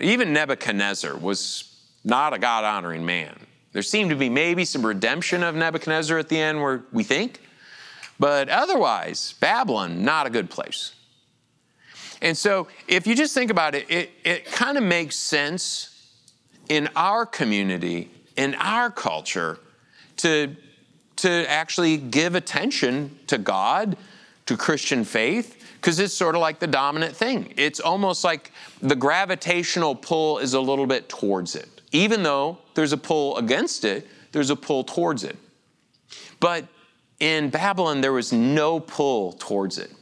Even 0.01 0.33
Nebuchadnezzar 0.33 1.15
was 1.15 1.79
not 2.05 2.33
a 2.33 2.39
God 2.39 2.65
honoring 2.65 3.05
man. 3.05 3.39
There 3.73 3.83
seemed 3.83 4.11
to 4.11 4.17
be 4.17 4.31
maybe 4.31 4.65
some 4.65 4.85
redemption 4.85 5.43
of 5.43 5.55
Nebuchadnezzar 5.55 6.17
at 6.17 6.31
the 6.31 6.39
end, 6.39 6.63
where 6.63 6.85
we 6.91 7.05
think, 7.05 7.41
but 8.19 8.49
otherwise, 8.49 9.35
Babylon, 9.41 10.05
not 10.05 10.27
a 10.27 10.31
good 10.31 10.49
place. 10.49 10.95
And 12.23 12.37
so, 12.37 12.69
if 12.89 13.07
you 13.07 13.15
just 13.15 13.35
think 13.35 13.51
about 13.51 13.75
it, 13.75 13.91
it, 13.91 14.11
it 14.25 14.47
kind 14.47 14.79
of 14.79 14.85
makes 14.85 15.17
sense 15.17 16.15
in 16.71 16.89
our 16.97 17.27
community, 17.27 18.11
in 18.37 18.55
our 18.55 18.91
culture, 18.91 19.59
to, 20.23 20.57
to 21.17 21.51
actually 21.51 21.97
give 21.97 22.35
attention 22.35 23.19
to 23.29 23.39
God, 23.39 23.97
to 24.47 24.57
Christian 24.57 25.05
faith, 25.05 25.59
because 25.77 25.99
it's 25.99 26.15
sort 26.15 26.35
of 26.35 26.41
like 26.41 26.59
the 26.59 26.67
dominant 26.67 27.15
thing. 27.15 27.53
It's 27.57 27.81
almost 27.81 28.25
like 28.25 28.53
the 28.81 28.97
gravitational 28.97 29.95
pull 29.95 30.39
is 30.39 30.55
a 30.55 30.61
little 30.61 30.87
bit 30.87 31.09
towards 31.09 31.57
it. 31.57 31.69
Even 31.91 32.23
though 32.23 32.59
there's 32.75 32.93
a 32.93 32.97
pull 32.97 33.37
against 33.37 33.85
it, 33.85 34.07
there's 34.33 34.51
a 34.51 34.57
pull 34.57 34.85
towards 34.85 35.25
it. 35.25 35.37
But 36.41 36.67
in 37.21 37.51
Babylon, 37.51 38.01
there 38.01 38.13
was 38.13 38.33
no 38.33 38.81
pull 38.81 39.33
towards 39.35 39.79
it. 39.79 39.93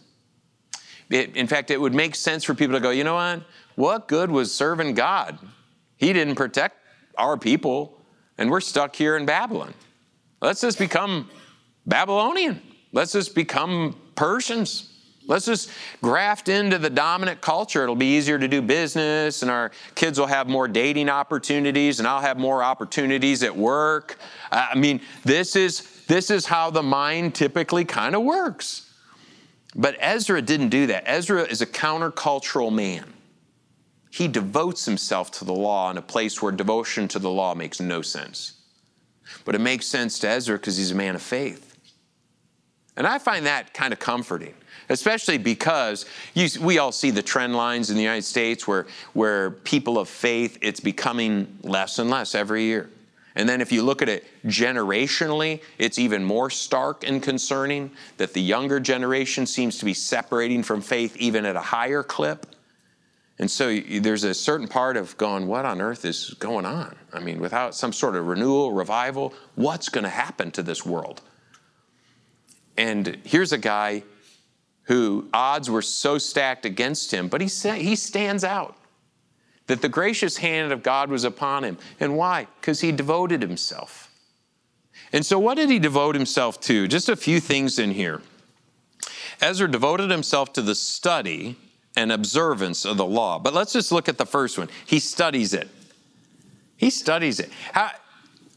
it. 1.10 1.36
In 1.36 1.46
fact, 1.46 1.70
it 1.70 1.80
would 1.80 1.94
make 1.94 2.14
sense 2.14 2.44
for 2.44 2.54
people 2.54 2.74
to 2.74 2.80
go, 2.80 2.90
you 2.90 3.04
know 3.04 3.14
what? 3.14 3.42
What 3.74 4.08
good 4.08 4.30
was 4.30 4.52
serving 4.52 4.94
God? 4.94 5.38
He 5.96 6.12
didn't 6.12 6.36
protect 6.36 6.76
our 7.18 7.36
people, 7.36 7.98
and 8.38 8.50
we're 8.50 8.60
stuck 8.60 8.96
here 8.96 9.16
in 9.16 9.26
Babylon. 9.26 9.74
Let's 10.40 10.60
just 10.60 10.78
become 10.78 11.28
Babylonian. 11.86 12.62
Let's 12.92 13.12
just 13.12 13.34
become 13.34 14.00
Persians. 14.14 14.86
Let's 15.26 15.46
just 15.46 15.70
graft 16.02 16.48
into 16.48 16.78
the 16.78 16.90
dominant 16.90 17.40
culture. 17.40 17.82
It'll 17.82 17.94
be 17.94 18.16
easier 18.16 18.38
to 18.38 18.48
do 18.48 18.60
business, 18.60 19.42
and 19.42 19.50
our 19.50 19.70
kids 19.94 20.18
will 20.18 20.26
have 20.26 20.48
more 20.48 20.66
dating 20.66 21.08
opportunities, 21.08 22.00
and 22.00 22.08
I'll 22.08 22.20
have 22.20 22.38
more 22.38 22.64
opportunities 22.64 23.42
at 23.42 23.54
work. 23.54 24.18
I 24.50 24.74
mean, 24.74 25.00
this 25.24 25.54
is, 25.54 26.04
this 26.06 26.30
is 26.30 26.46
how 26.46 26.70
the 26.70 26.82
mind 26.82 27.34
typically 27.34 27.84
kind 27.84 28.16
of 28.16 28.22
works. 28.22 28.92
But 29.76 29.96
Ezra 30.00 30.42
didn't 30.42 30.70
do 30.70 30.88
that. 30.88 31.04
Ezra 31.06 31.42
is 31.42 31.60
a 31.62 31.66
countercultural 31.66 32.72
man. 32.72 33.12
He 34.10 34.26
devotes 34.26 34.84
himself 34.84 35.30
to 35.32 35.44
the 35.44 35.52
law 35.52 35.90
in 35.90 35.96
a 35.96 36.02
place 36.02 36.42
where 36.42 36.50
devotion 36.50 37.06
to 37.08 37.20
the 37.20 37.30
law 37.30 37.54
makes 37.54 37.78
no 37.78 38.02
sense. 38.02 38.59
But 39.44 39.54
it 39.54 39.60
makes 39.60 39.86
sense 39.86 40.18
to 40.20 40.28
Ezra 40.28 40.56
because 40.56 40.76
he's 40.76 40.90
a 40.90 40.94
man 40.94 41.14
of 41.14 41.22
faith. 41.22 41.66
And 42.96 43.06
I 43.06 43.18
find 43.18 43.46
that 43.46 43.72
kind 43.72 43.92
of 43.92 43.98
comforting, 43.98 44.54
especially 44.88 45.38
because 45.38 46.04
you, 46.34 46.48
we 46.60 46.78
all 46.78 46.92
see 46.92 47.10
the 47.10 47.22
trend 47.22 47.56
lines 47.56 47.88
in 47.88 47.96
the 47.96 48.02
United 48.02 48.24
States 48.24 48.66
where, 48.66 48.86
where 49.14 49.52
people 49.52 49.98
of 49.98 50.08
faith, 50.08 50.58
it's 50.60 50.80
becoming 50.80 51.58
less 51.62 51.98
and 51.98 52.10
less 52.10 52.34
every 52.34 52.64
year. 52.64 52.90
And 53.36 53.48
then 53.48 53.60
if 53.60 53.70
you 53.70 53.82
look 53.82 54.02
at 54.02 54.08
it 54.08 54.26
generationally, 54.44 55.62
it's 55.78 55.98
even 55.98 56.24
more 56.24 56.50
stark 56.50 57.06
and 57.06 57.22
concerning 57.22 57.92
that 58.16 58.34
the 58.34 58.42
younger 58.42 58.80
generation 58.80 59.46
seems 59.46 59.78
to 59.78 59.84
be 59.84 59.94
separating 59.94 60.62
from 60.62 60.82
faith 60.82 61.16
even 61.16 61.46
at 61.46 61.56
a 61.56 61.60
higher 61.60 62.02
clip. 62.02 62.46
And 63.40 63.50
so 63.50 63.74
there's 63.74 64.22
a 64.22 64.34
certain 64.34 64.68
part 64.68 64.98
of 64.98 65.16
going, 65.16 65.46
what 65.46 65.64
on 65.64 65.80
earth 65.80 66.04
is 66.04 66.34
going 66.38 66.66
on? 66.66 66.94
I 67.10 67.20
mean, 67.20 67.40
without 67.40 67.74
some 67.74 67.90
sort 67.90 68.14
of 68.14 68.26
renewal, 68.26 68.72
revival, 68.72 69.32
what's 69.54 69.88
going 69.88 70.04
to 70.04 70.10
happen 70.10 70.50
to 70.50 70.62
this 70.62 70.84
world? 70.84 71.22
And 72.76 73.16
here's 73.24 73.52
a 73.52 73.58
guy 73.58 74.02
who 74.82 75.30
odds 75.32 75.70
were 75.70 75.80
so 75.80 76.18
stacked 76.18 76.66
against 76.66 77.14
him, 77.14 77.28
but 77.28 77.40
he, 77.40 77.48
he 77.78 77.96
stands 77.96 78.44
out. 78.44 78.76
That 79.68 79.80
the 79.80 79.88
gracious 79.88 80.36
hand 80.36 80.70
of 80.70 80.82
God 80.82 81.08
was 81.08 81.24
upon 81.24 81.64
him. 81.64 81.78
And 81.98 82.18
why? 82.18 82.46
Because 82.60 82.82
he 82.82 82.92
devoted 82.92 83.40
himself. 83.40 84.10
And 85.14 85.24
so, 85.24 85.38
what 85.38 85.54
did 85.54 85.70
he 85.70 85.78
devote 85.78 86.14
himself 86.14 86.60
to? 86.62 86.88
Just 86.88 87.08
a 87.08 87.16
few 87.16 87.40
things 87.40 87.78
in 87.78 87.92
here. 87.92 88.20
Ezra 89.40 89.70
devoted 89.70 90.10
himself 90.10 90.52
to 90.54 90.62
the 90.62 90.74
study 90.74 91.56
and 91.96 92.12
observance 92.12 92.84
of 92.84 92.96
the 92.96 93.06
law. 93.06 93.38
But 93.38 93.54
let's 93.54 93.72
just 93.72 93.92
look 93.92 94.08
at 94.08 94.18
the 94.18 94.26
first 94.26 94.58
one. 94.58 94.68
He 94.86 95.00
studies 95.00 95.54
it. 95.54 95.68
He 96.76 96.90
studies 96.90 97.40
it. 97.40 97.50
How, 97.72 97.90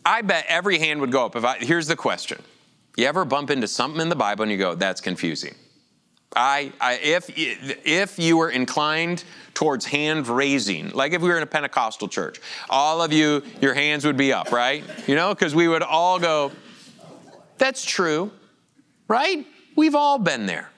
I 0.06 0.22
bet 0.22 0.46
every 0.48 0.80
hand 0.80 1.02
would 1.02 1.12
go 1.12 1.26
up 1.26 1.36
if 1.36 1.44
I, 1.44 1.58
here's 1.58 1.88
the 1.88 1.96
question. 1.96 2.42
You 2.96 3.06
ever 3.08 3.26
bump 3.26 3.50
into 3.50 3.68
something 3.68 4.00
in 4.00 4.10
the 4.10 4.16
Bible 4.16 4.44
and 4.44 4.52
you 4.52 4.58
go, 4.58 4.76
that's 4.76 5.02
confusing? 5.02 5.56
I, 6.36 6.72
I, 6.82 6.96
if, 6.96 7.30
if 7.36 8.18
you 8.18 8.38
were 8.38 8.50
inclined 8.50 9.24
towards 9.54 9.86
hand 9.86 10.28
raising, 10.28 10.90
like 10.90 11.14
if 11.14 11.22
we 11.22 11.30
were 11.30 11.38
in 11.38 11.44
a 11.44 11.48
Pentecostal 11.48 12.08
church, 12.08 12.40
all 12.70 13.02
of 13.02 13.14
you, 13.14 13.44
your 13.62 13.74
hands 13.74 14.06
would 14.06 14.18
be 14.18 14.34
up, 14.34 14.52
right? 14.52 14.84
You 15.08 15.16
know, 15.16 15.34
because 15.34 15.54
we 15.54 15.68
would 15.68 15.84
all 15.84 16.20
go, 16.20 16.52
that's 17.58 17.86
true, 17.86 18.32
right? 19.08 19.46
We've 19.76 19.96
all 19.96 20.18
been 20.18 20.46
there. 20.46 20.70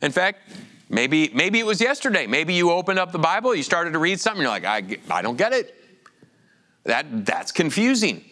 In 0.00 0.12
fact, 0.12 0.40
Maybe, 0.88 1.30
maybe 1.34 1.58
it 1.58 1.66
was 1.66 1.80
yesterday. 1.80 2.26
Maybe 2.26 2.54
you 2.54 2.70
opened 2.70 2.98
up 2.98 3.12
the 3.12 3.18
Bible, 3.18 3.54
you 3.54 3.62
started 3.62 3.92
to 3.92 3.98
read 3.98 4.20
something, 4.20 4.42
you're 4.42 4.50
like, 4.50 4.64
I, 4.64 4.98
I 5.10 5.22
don't 5.22 5.36
get 5.36 5.52
it. 5.52 5.74
That, 6.84 7.24
that's 7.24 7.52
confusing. 7.52 8.24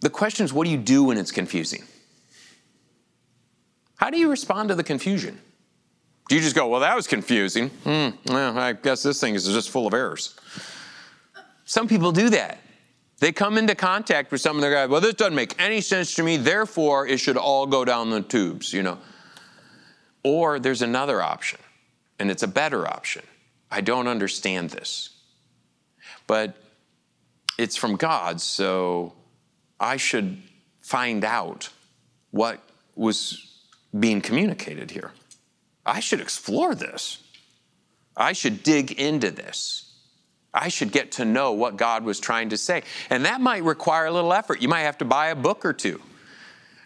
The 0.00 0.10
question 0.10 0.44
is, 0.44 0.52
what 0.52 0.64
do 0.64 0.70
you 0.70 0.78
do 0.78 1.04
when 1.04 1.18
it's 1.18 1.32
confusing? 1.32 1.82
How 3.96 4.10
do 4.10 4.18
you 4.18 4.30
respond 4.30 4.68
to 4.68 4.76
the 4.76 4.84
confusion? 4.84 5.40
Do 6.28 6.36
you 6.36 6.40
just 6.40 6.54
go, 6.54 6.68
well, 6.68 6.80
that 6.80 6.94
was 6.94 7.06
confusing? 7.06 7.70
Hmm, 7.82 8.10
well, 8.26 8.56
I 8.56 8.74
guess 8.74 9.02
this 9.02 9.20
thing 9.20 9.34
is 9.34 9.46
just 9.46 9.70
full 9.70 9.86
of 9.86 9.94
errors. 9.94 10.36
Some 11.64 11.88
people 11.88 12.12
do 12.12 12.30
that. 12.30 12.58
They 13.18 13.32
come 13.32 13.58
into 13.58 13.74
contact 13.74 14.30
with 14.30 14.40
something, 14.40 14.60
they're 14.60 14.82
like, 14.82 14.90
well, 14.90 15.00
this 15.00 15.14
doesn't 15.14 15.34
make 15.34 15.60
any 15.60 15.80
sense 15.80 16.14
to 16.14 16.22
me, 16.22 16.36
therefore 16.36 17.06
it 17.08 17.18
should 17.18 17.36
all 17.36 17.66
go 17.66 17.84
down 17.84 18.10
the 18.10 18.20
tubes, 18.20 18.72
you 18.72 18.84
know. 18.84 18.98
Or 20.22 20.58
there's 20.58 20.82
another 20.82 21.22
option, 21.22 21.60
and 22.18 22.30
it's 22.30 22.42
a 22.42 22.48
better 22.48 22.86
option. 22.86 23.22
I 23.70 23.80
don't 23.80 24.08
understand 24.08 24.70
this. 24.70 25.10
But 26.26 26.56
it's 27.58 27.76
from 27.76 27.96
God, 27.96 28.40
so 28.40 29.14
I 29.80 29.96
should 29.96 30.42
find 30.80 31.24
out 31.24 31.70
what 32.30 32.60
was 32.94 33.64
being 33.98 34.20
communicated 34.20 34.90
here. 34.90 35.12
I 35.84 36.00
should 36.00 36.20
explore 36.20 36.74
this. 36.74 37.22
I 38.16 38.32
should 38.32 38.62
dig 38.62 38.92
into 38.92 39.30
this. 39.30 39.94
I 40.52 40.68
should 40.68 40.92
get 40.92 41.12
to 41.12 41.24
know 41.24 41.52
what 41.52 41.76
God 41.76 42.04
was 42.04 42.18
trying 42.18 42.48
to 42.50 42.56
say. 42.56 42.82
And 43.10 43.24
that 43.24 43.40
might 43.40 43.62
require 43.62 44.06
a 44.06 44.10
little 44.10 44.32
effort. 44.32 44.60
You 44.60 44.68
might 44.68 44.80
have 44.80 44.98
to 44.98 45.04
buy 45.04 45.28
a 45.28 45.36
book 45.36 45.64
or 45.64 45.72
two. 45.72 46.00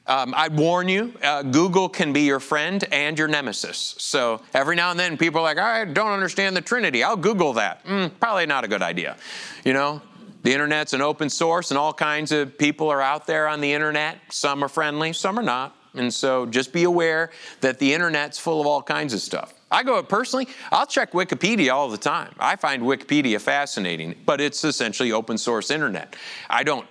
Um, 0.06 0.34
I'd 0.36 0.56
warn 0.56 0.88
you, 0.88 1.14
uh, 1.22 1.42
Google 1.42 1.88
can 1.88 2.12
be 2.12 2.22
your 2.22 2.40
friend 2.40 2.84
and 2.90 3.16
your 3.16 3.28
nemesis. 3.28 3.94
So 3.98 4.42
every 4.52 4.74
now 4.74 4.90
and 4.90 4.98
then 4.98 5.16
people 5.16 5.40
are 5.40 5.44
like, 5.44 5.58
I 5.58 5.84
don't 5.84 6.10
understand 6.10 6.56
the 6.56 6.60
Trinity. 6.60 7.04
I'll 7.04 7.16
Google 7.16 7.52
that. 7.54 7.84
Mm, 7.84 8.10
probably 8.18 8.46
not 8.46 8.64
a 8.64 8.68
good 8.68 8.82
idea. 8.82 9.16
You 9.64 9.74
know, 9.74 10.02
the 10.42 10.52
internet's 10.52 10.92
an 10.92 11.02
open 11.02 11.30
source 11.30 11.70
and 11.70 11.78
all 11.78 11.92
kinds 11.92 12.32
of 12.32 12.58
people 12.58 12.88
are 12.90 13.00
out 13.00 13.28
there 13.28 13.46
on 13.46 13.60
the 13.60 13.72
internet. 13.72 14.18
Some 14.30 14.64
are 14.64 14.68
friendly, 14.68 15.12
some 15.12 15.38
are 15.38 15.42
not. 15.42 15.76
And 15.94 16.12
so 16.12 16.46
just 16.46 16.72
be 16.72 16.84
aware 16.84 17.30
that 17.60 17.78
the 17.78 17.94
internet's 17.94 18.38
full 18.38 18.60
of 18.60 18.66
all 18.66 18.82
kinds 18.82 19.14
of 19.14 19.20
stuff. 19.20 19.54
I 19.70 19.82
go 19.82 20.02
personally, 20.02 20.48
I'll 20.70 20.86
check 20.86 21.12
Wikipedia 21.12 21.72
all 21.72 21.88
the 21.88 21.98
time. 21.98 22.34
I 22.38 22.56
find 22.56 22.82
Wikipedia 22.82 23.40
fascinating, 23.40 24.16
but 24.26 24.40
it's 24.40 24.64
essentially 24.64 25.12
open 25.12 25.38
source 25.38 25.70
internet. 25.70 26.16
I 26.50 26.62
don't 26.62 26.86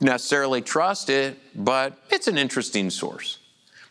necessarily 0.00 0.62
trust 0.62 1.10
it, 1.10 1.38
but 1.54 1.98
it's 2.10 2.26
an 2.26 2.38
interesting 2.38 2.90
source. 2.90 3.38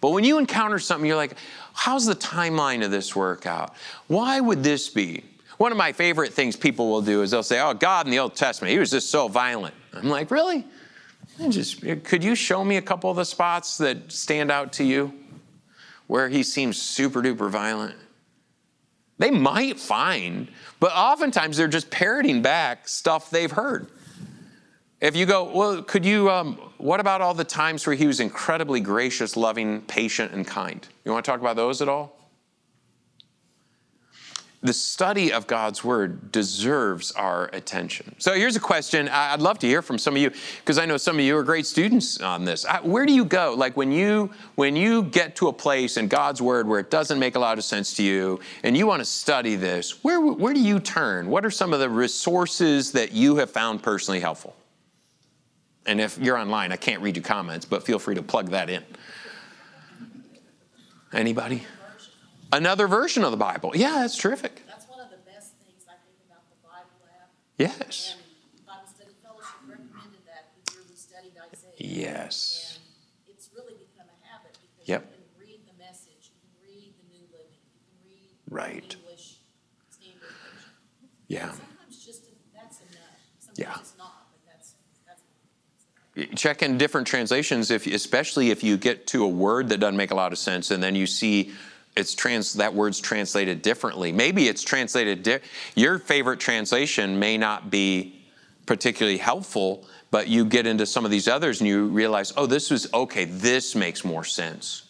But 0.01 0.11
when 0.11 0.23
you 0.23 0.37
encounter 0.37 0.79
something, 0.79 1.07
you're 1.07 1.17
like, 1.17 1.35
how's 1.73 2.05
the 2.05 2.15
timeline 2.15 2.83
of 2.83 2.91
this 2.91 3.15
work 3.15 3.45
out? 3.45 3.75
Why 4.07 4.39
would 4.39 4.63
this 4.63 4.89
be? 4.89 5.23
One 5.57 5.71
of 5.71 5.77
my 5.77 5.91
favorite 5.91 6.33
things 6.33 6.55
people 6.55 6.89
will 6.89 7.01
do 7.01 7.21
is 7.21 7.31
they'll 7.31 7.43
say, 7.43 7.59
oh, 7.59 7.73
God 7.73 8.05
in 8.05 8.11
the 8.11 8.19
Old 8.19 8.35
Testament, 8.35 8.71
he 8.71 8.79
was 8.79 8.91
just 8.91 9.09
so 9.09 9.27
violent. 9.27 9.75
I'm 9.93 10.07
like, 10.07 10.31
really? 10.31 10.65
Just 11.49 11.81
could 12.03 12.23
you 12.23 12.35
show 12.35 12.63
me 12.63 12.77
a 12.77 12.81
couple 12.81 13.09
of 13.09 13.17
the 13.17 13.25
spots 13.25 13.77
that 13.77 14.11
stand 14.11 14.51
out 14.51 14.73
to 14.73 14.83
you 14.83 15.13
where 16.07 16.27
he 16.27 16.43
seems 16.43 16.81
super 16.81 17.21
duper 17.21 17.49
violent? 17.49 17.95
They 19.17 19.31
might 19.31 19.79
find, 19.79 20.47
but 20.79 20.93
oftentimes 20.93 21.57
they're 21.57 21.67
just 21.67 21.89
parroting 21.91 22.41
back 22.41 22.87
stuff 22.87 23.29
they've 23.29 23.51
heard. 23.51 23.87
If 25.01 25.15
you 25.15 25.25
go, 25.25 25.45
well, 25.45 25.81
could 25.81 26.05
you, 26.05 26.29
um, 26.29 26.55
what 26.77 26.99
about 26.99 27.21
all 27.21 27.33
the 27.33 27.45
times 27.45 27.87
where 27.87 27.95
he 27.95 28.05
was 28.05 28.19
incredibly 28.19 28.81
gracious, 28.81 29.37
loving, 29.37 29.81
patient, 29.81 30.33
and 30.33 30.45
kind? 30.45 30.85
You 31.05 31.11
want 31.11 31.23
to 31.23 31.31
talk 31.31 31.39
about 31.39 31.55
those 31.55 31.81
at 31.81 31.87
all? 31.87 32.19
the 34.61 34.73
study 34.73 35.31
of 35.31 35.47
God's 35.47 35.83
word 35.83 36.31
deserves 36.31 37.11
our 37.13 37.49
attention. 37.53 38.13
So 38.17 38.33
here's 38.33 38.57
a 38.57 38.59
question 38.59 39.07
I'd 39.07 39.41
love 39.41 39.59
to 39.59 39.67
hear 39.67 39.81
from 39.81 39.97
some 39.97 40.15
of 40.15 40.21
you 40.21 40.31
because 40.59 40.77
I 40.77 40.85
know 40.85 40.97
some 40.97 41.17
of 41.17 41.23
you 41.23 41.37
are 41.37 41.43
great 41.43 41.65
students 41.65 42.19
on 42.19 42.43
this. 42.43 42.65
Where 42.83 43.05
do 43.05 43.13
you 43.13 43.23
go? 43.23 43.53
Like 43.57 43.77
when 43.77 43.91
you 43.91 44.31
when 44.55 44.75
you 44.75 45.03
get 45.03 45.35
to 45.37 45.47
a 45.47 45.53
place 45.53 45.95
in 45.95 46.07
God's 46.07 46.41
word 46.41 46.67
where 46.67 46.79
it 46.79 46.89
doesn't 46.89 47.19
make 47.19 47.35
a 47.35 47.39
lot 47.39 47.57
of 47.57 47.63
sense 47.63 47.93
to 47.95 48.03
you 48.03 48.39
and 48.63 48.75
you 48.75 48.85
want 48.85 48.99
to 48.99 49.05
study 49.05 49.55
this, 49.55 50.03
where 50.03 50.19
where 50.19 50.53
do 50.53 50.61
you 50.61 50.79
turn? 50.79 51.29
What 51.29 51.45
are 51.45 51.51
some 51.51 51.71
of 51.71 51.79
the 51.79 51.89
resources 51.89 52.91
that 52.91 53.13
you 53.13 53.37
have 53.37 53.49
found 53.49 53.81
personally 53.81 54.19
helpful? 54.19 54.55
And 55.89 55.99
if 55.99 56.19
you're 56.19 56.37
online, 56.37 56.71
I 56.71 56.75
can't 56.75 57.01
read 57.01 57.15
your 57.15 57.23
comments, 57.23 57.65
but 57.65 57.83
feel 57.83 57.97
free 57.97 58.13
to 58.13 58.21
plug 58.21 58.51
that 58.51 58.69
in. 58.69 58.83
Anybody? 61.11 61.65
Another 62.53 62.87
version 62.87 63.23
of 63.23 63.31
the 63.31 63.37
Bible. 63.37 63.71
Yeah, 63.73 63.93
that's 64.01 64.15
terrific. 64.15 64.61
That's 64.67 64.87
one 64.87 64.99
of 64.99 65.09
the 65.09 65.17
best 65.25 65.53
things 65.65 65.89
I 65.89 65.97
think 66.05 66.21
about 66.29 66.45
the 66.51 66.61
Bible 66.61 67.09
app. 67.09 67.31
Yes. 67.57 68.17
And 68.57 68.67
Bible 68.67 68.85
Study 68.85 69.17
Fellowship 69.23 69.57
recommended 69.67 70.21
that 70.29 70.53
we 70.87 70.95
studied 70.95 71.33
Isaiah. 71.41 71.73
Yes. 71.79 72.77
And 73.25 73.33
it's 73.35 73.49
really 73.55 73.73
become 73.73 74.05
a 74.13 74.27
habit 74.29 74.59
because 74.61 74.87
Yep. 74.87 75.09
you 75.09 75.25
can 75.25 75.41
read 75.41 75.61
the 75.65 75.73
message, 75.81 76.29
you 76.29 76.37
can 76.37 76.53
read 76.69 76.93
the 77.01 77.17
New 77.17 77.25
Living, 77.33 77.57
you 77.65 77.81
can 77.81 77.97
read 78.05 78.29
Right. 78.45 78.93
English 78.93 79.41
Standard 79.89 80.21
Version. 80.21 80.69
Yeah. 81.25 81.49
Sometimes 81.49 82.05
just 82.05 82.21
that's 82.53 82.77
enough. 82.77 83.17
Yeah. 83.57 83.73
Sometimes 83.73 83.89
it's 83.89 83.97
not, 83.97 84.29
but 84.29 84.41
that's 84.45 84.77
that's. 85.09 85.21
Check 86.27 86.61
in 86.61 86.77
different 86.77 87.07
translations 87.07 87.71
if 87.71 87.87
especially 87.87 88.51
if 88.51 88.63
you 88.63 88.77
get 88.77 89.07
to 89.07 89.23
a 89.23 89.27
word 89.27 89.69
that 89.69 89.79
doesn't 89.79 89.97
make 89.97 90.11
a 90.11 90.15
lot 90.15 90.31
of 90.31 90.37
sense 90.37 90.71
and 90.71 90.81
then 90.81 90.95
you 90.95 91.05
see 91.07 91.51
it's 91.97 92.13
trans 92.13 92.53
that 92.53 92.73
word's 92.73 92.99
translated 92.99 93.61
differently. 93.61 94.11
Maybe 94.11 94.47
it's 94.47 94.63
translated 94.63 95.23
di- 95.23 95.39
your 95.75 95.99
favorite 95.99 96.39
translation 96.39 97.19
may 97.19 97.37
not 97.37 97.69
be 97.69 98.21
particularly 98.65 99.17
helpful 99.17 99.85
but 100.11 100.27
you 100.27 100.45
get 100.45 100.65
into 100.65 100.85
some 100.85 101.05
of 101.05 101.11
these 101.11 101.27
others 101.27 101.61
and 101.61 101.67
you 101.67 101.87
realize 101.87 102.33
oh 102.37 102.45
this 102.45 102.69
was 102.69 102.91
okay 102.93 103.25
this 103.25 103.75
makes 103.75 104.05
more 104.05 104.23
sense. 104.23 104.83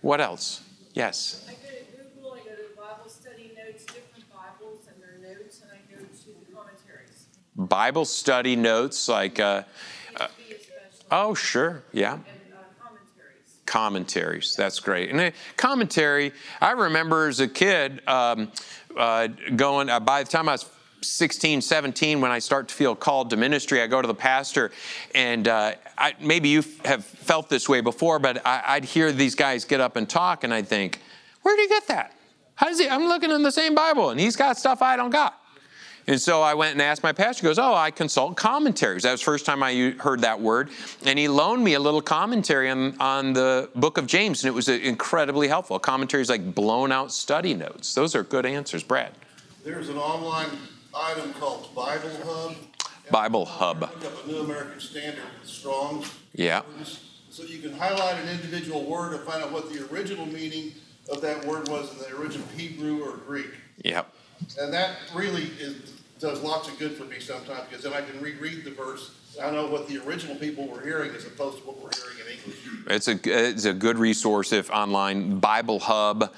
What 0.00 0.20
else? 0.20 0.62
Yes 0.94 1.44
I 1.48 1.52
go 1.52 1.68
to 1.68 2.14
Google, 2.14 2.32
I 2.32 2.38
go 2.38 2.56
to 2.56 2.76
Bible 2.76 3.08
study 3.08 3.52
notes, 3.56 3.84
different 3.84 4.30
Bibles 4.30 4.86
and 4.88 5.02
their 5.02 5.18
notes, 5.34 5.62
and 5.62 5.70
I 5.72 5.94
go 5.94 6.02
to 6.02 6.26
the 6.26 6.54
commentaries. 6.54 7.26
Bible 7.62 8.04
study 8.04 8.56
notes 8.56 9.08
like 9.08 9.40
uh, 9.40 9.62
especially, 10.14 11.06
oh 11.10 11.34
sure 11.34 11.82
yeah 11.92 12.14
and 12.14 12.22
uh, 12.22 12.58
commentaries. 12.82 13.62
commentaries. 13.66 14.56
That's 14.56 14.80
great. 14.80 15.10
And 15.10 15.20
a 15.20 15.32
commentary, 15.56 16.32
I 16.60 16.72
remember 16.72 17.28
as 17.28 17.40
a 17.40 17.48
kid 17.48 18.06
um, 18.06 18.52
uh, 18.96 19.28
going, 19.56 19.88
uh, 19.88 20.00
by 20.00 20.22
the 20.22 20.28
time 20.28 20.48
I 20.48 20.52
was 20.52 20.66
16, 21.02 21.60
17, 21.60 22.20
when 22.20 22.30
I 22.30 22.38
start 22.38 22.68
to 22.68 22.74
feel 22.74 22.94
called 22.94 23.30
to 23.30 23.36
ministry, 23.36 23.82
I 23.82 23.86
go 23.86 24.00
to 24.00 24.06
the 24.06 24.14
pastor, 24.14 24.70
and 25.14 25.48
uh, 25.48 25.74
I, 25.98 26.14
maybe 26.20 26.48
you 26.48 26.62
have 26.84 27.04
felt 27.04 27.48
this 27.48 27.68
way 27.68 27.80
before, 27.80 28.18
but 28.18 28.44
I, 28.46 28.62
I'd 28.68 28.84
hear 28.84 29.12
these 29.12 29.34
guys 29.34 29.64
get 29.64 29.80
up 29.80 29.96
and 29.96 30.08
talk, 30.08 30.44
and 30.44 30.54
I'd 30.54 30.68
think, 30.68 31.00
where 31.42 31.56
did 31.56 31.62
he 31.62 31.68
get 31.68 31.88
that? 31.88 32.14
How 32.54 32.68
does 32.68 32.78
he? 32.78 32.88
I'm 32.88 33.06
looking 33.06 33.30
in 33.30 33.42
the 33.42 33.50
same 33.50 33.74
Bible, 33.74 34.10
and 34.10 34.20
he's 34.20 34.36
got 34.36 34.56
stuff 34.58 34.82
I 34.82 34.96
don't 34.96 35.10
got. 35.10 35.41
And 36.06 36.20
so 36.20 36.42
I 36.42 36.54
went 36.54 36.72
and 36.72 36.82
asked 36.82 37.02
my 37.02 37.12
pastor, 37.12 37.42
he 37.42 37.48
goes, 37.48 37.58
Oh, 37.58 37.74
I 37.74 37.90
consult 37.90 38.36
commentaries. 38.36 39.04
That 39.04 39.12
was 39.12 39.20
the 39.20 39.24
first 39.24 39.46
time 39.46 39.62
I 39.62 39.94
heard 39.98 40.20
that 40.20 40.40
word. 40.40 40.70
And 41.04 41.18
he 41.18 41.28
loaned 41.28 41.62
me 41.62 41.74
a 41.74 41.80
little 41.80 42.02
commentary 42.02 42.70
on, 42.70 42.98
on 43.00 43.32
the 43.32 43.70
book 43.76 43.98
of 43.98 44.06
James, 44.06 44.42
and 44.42 44.48
it 44.48 44.54
was 44.54 44.68
uh, 44.68 44.72
incredibly 44.72 45.48
helpful. 45.48 45.78
Commentaries 45.78 46.28
like 46.28 46.54
blown 46.54 46.90
out 46.90 47.12
study 47.12 47.54
notes. 47.54 47.94
Those 47.94 48.14
are 48.14 48.22
good 48.24 48.46
answers, 48.46 48.82
Brad. 48.82 49.12
There's 49.64 49.88
an 49.88 49.98
online 49.98 50.50
item 50.94 51.32
called 51.34 51.72
Bible 51.74 52.10
Hub. 52.24 52.56
Bible 53.10 53.44
Hub. 53.44 53.82
Up 53.84 54.24
a 54.24 54.28
New 54.28 54.40
American 54.40 54.80
Standard, 54.80 55.22
Strong's. 55.44 56.12
Yeah. 56.34 56.62
So 57.30 57.44
you 57.44 57.60
can 57.60 57.72
highlight 57.72 58.22
an 58.22 58.28
individual 58.28 58.84
word 58.84 59.14
and 59.14 59.22
find 59.22 59.42
out 59.42 59.52
what 59.52 59.72
the 59.72 59.86
original 59.92 60.26
meaning 60.26 60.72
of 61.10 61.20
that 61.20 61.44
word 61.46 61.68
was 61.68 61.92
in 61.92 61.98
the 61.98 62.20
original 62.20 62.46
Hebrew 62.56 63.02
or 63.02 63.16
Greek. 63.18 63.50
Yep. 63.84 64.12
And 64.60 64.72
that 64.72 64.96
really 65.14 65.50
is, 65.58 65.92
does 66.18 66.42
lots 66.42 66.68
of 66.68 66.78
good 66.78 66.92
for 66.92 67.04
me 67.04 67.20
sometimes, 67.20 67.68
because 67.68 67.84
then 67.84 67.92
I 67.92 68.02
can 68.02 68.20
reread 68.20 68.64
the 68.64 68.70
verse. 68.70 69.10
I 69.42 69.50
know 69.50 69.66
what 69.66 69.88
the 69.88 69.98
original 70.06 70.36
people 70.36 70.66
were 70.66 70.82
hearing 70.82 71.10
as 71.14 71.26
opposed 71.26 71.58
to 71.58 71.64
what 71.64 71.82
we're 71.82 71.90
hearing 71.96 72.18
in 72.26 72.38
English. 72.38 72.58
It's 72.88 73.08
a, 73.08 73.50
it's 73.50 73.64
a 73.64 73.72
good 73.72 73.98
resource 73.98 74.52
if 74.52 74.70
online, 74.70 75.38
Bible 75.38 75.78
Hub, 75.78 76.34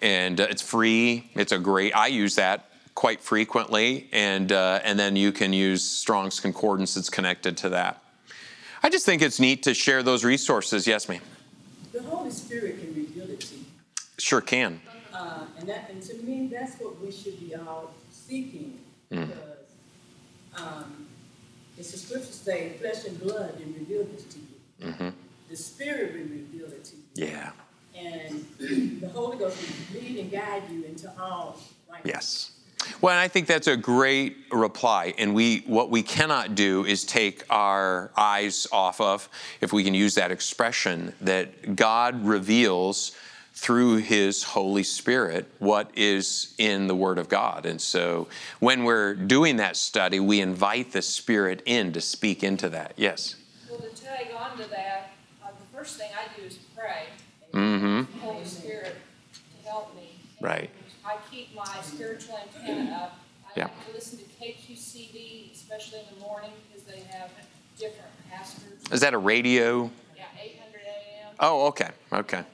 and 0.00 0.40
uh, 0.40 0.46
it's 0.50 0.62
free. 0.62 1.30
It's 1.34 1.52
a 1.52 1.58
great, 1.58 1.94
I 1.94 2.08
use 2.08 2.34
that 2.34 2.68
quite 2.94 3.20
frequently, 3.20 4.08
and, 4.12 4.50
uh, 4.50 4.80
and 4.82 4.98
then 4.98 5.16
you 5.16 5.32
can 5.32 5.52
use 5.52 5.84
Strong's 5.84 6.40
Concordance 6.40 6.94
that's 6.94 7.08
connected 7.08 7.56
to 7.58 7.68
that. 7.70 8.02
I 8.82 8.90
just 8.90 9.06
think 9.06 9.22
it's 9.22 9.38
neat 9.38 9.62
to 9.62 9.74
share 9.74 10.02
those 10.02 10.24
resources. 10.24 10.86
Yes, 10.86 11.08
ma'am. 11.08 11.22
The 11.92 12.02
Holy 12.02 12.30
Spirit 12.30 12.80
can 12.80 12.94
reveal 12.94 13.30
it 13.30 13.40
to 13.40 13.54
you. 13.54 13.64
Sure 14.18 14.40
can. 14.40 14.80
And 15.62 15.70
that, 15.70 15.90
and 15.90 16.02
to 16.02 16.14
me, 16.24 16.48
that's 16.48 16.74
what 16.80 17.00
we 17.00 17.12
should 17.12 17.38
be 17.38 17.54
all 17.54 17.94
seeking. 18.10 18.80
Because, 19.08 19.30
um, 20.56 21.06
it's 21.78 21.92
the 21.92 21.98
scriptures 21.98 22.34
say, 22.34 22.70
flesh 22.80 23.04
and 23.04 23.20
blood 23.20 23.56
didn't 23.58 23.74
reveal 23.74 24.04
this 24.06 24.24
to 24.24 24.38
you. 24.40 25.12
The 25.48 25.56
Spirit 25.56 26.14
will 26.14 26.22
reveal 26.22 26.66
it 26.66 26.84
to 26.86 26.96
you. 26.96 27.28
Yeah. 27.28 27.52
And 27.96 28.44
the 29.00 29.08
Holy 29.10 29.38
Ghost 29.38 29.56
will 29.94 30.00
lead 30.00 30.18
and 30.18 30.32
guide 30.32 30.64
you 30.68 30.82
into 30.82 31.12
all. 31.20 31.60
Yes. 32.02 32.50
Well, 33.00 33.12
and 33.12 33.20
I 33.20 33.28
think 33.28 33.46
that's 33.46 33.68
a 33.68 33.76
great 33.76 34.38
reply. 34.50 35.14
And 35.16 35.32
we, 35.32 35.60
what 35.60 35.90
we 35.90 36.02
cannot 36.02 36.56
do 36.56 36.84
is 36.84 37.04
take 37.04 37.44
our 37.50 38.10
eyes 38.16 38.66
off 38.72 39.00
of, 39.00 39.28
if 39.60 39.72
we 39.72 39.84
can 39.84 39.94
use 39.94 40.16
that 40.16 40.32
expression, 40.32 41.14
that 41.20 41.76
God 41.76 42.24
reveals 42.24 43.12
through 43.54 43.96
His 43.98 44.42
Holy 44.42 44.82
Spirit 44.82 45.46
what 45.58 45.90
is 45.94 46.54
in 46.58 46.86
the 46.86 46.94
Word 46.94 47.18
of 47.18 47.28
God. 47.28 47.66
And 47.66 47.80
so 47.80 48.28
when 48.60 48.84
we're 48.84 49.14
doing 49.14 49.56
that 49.56 49.76
study, 49.76 50.18
we 50.20 50.40
invite 50.40 50.92
the 50.92 51.02
Spirit 51.02 51.62
in 51.66 51.92
to 51.92 52.00
speak 52.00 52.42
into 52.42 52.68
that. 52.70 52.94
Yes. 52.96 53.36
Well, 53.70 53.80
to 53.80 53.88
tag 54.02 54.28
on 54.38 54.56
to 54.58 54.68
that, 54.70 55.12
uh, 55.44 55.48
the 55.50 55.76
first 55.78 55.96
thing 55.98 56.10
I 56.16 56.40
do 56.40 56.46
is 56.46 56.58
pray. 56.76 57.04
Mm-hmm. 57.52 58.18
Holy 58.20 58.44
Spirit 58.44 58.96
to 59.62 59.68
help 59.68 59.94
me. 59.94 60.08
And 60.40 60.48
Right. 60.48 60.70
I 61.04 61.16
keep 61.30 61.54
my 61.54 61.76
spiritual 61.82 62.38
antenna 62.38 62.96
up. 62.96 63.18
I 63.44 63.50
Yeah. 63.60 63.64
like 63.64 63.86
to 63.86 63.92
listen 63.92 64.18
to 64.18 64.24
KQCV, 64.24 65.52
especially 65.54 66.00
in 66.00 66.06
the 66.14 66.20
morning, 66.24 66.50
because 66.68 66.84
they 66.84 67.00
have 67.16 67.30
different 67.78 68.10
pastors. 68.30 68.80
Is 68.90 69.00
that 69.00 69.12
a 69.14 69.18
radio? 69.18 69.90
Yeah, 70.16 70.24
eight 70.40 70.58
hundred 70.64 70.80
AM. 70.86 71.34
Oh, 71.38 71.66
okay. 71.66 71.90
Okay. 72.12 72.44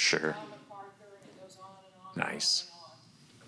Sure. 0.00 0.34
MacArthur, 0.48 1.12
and 1.20 1.28
it 1.28 1.40
goes 1.42 1.58
on 1.60 1.76
and 2.16 2.24
on. 2.24 2.32
Nice. 2.32 2.70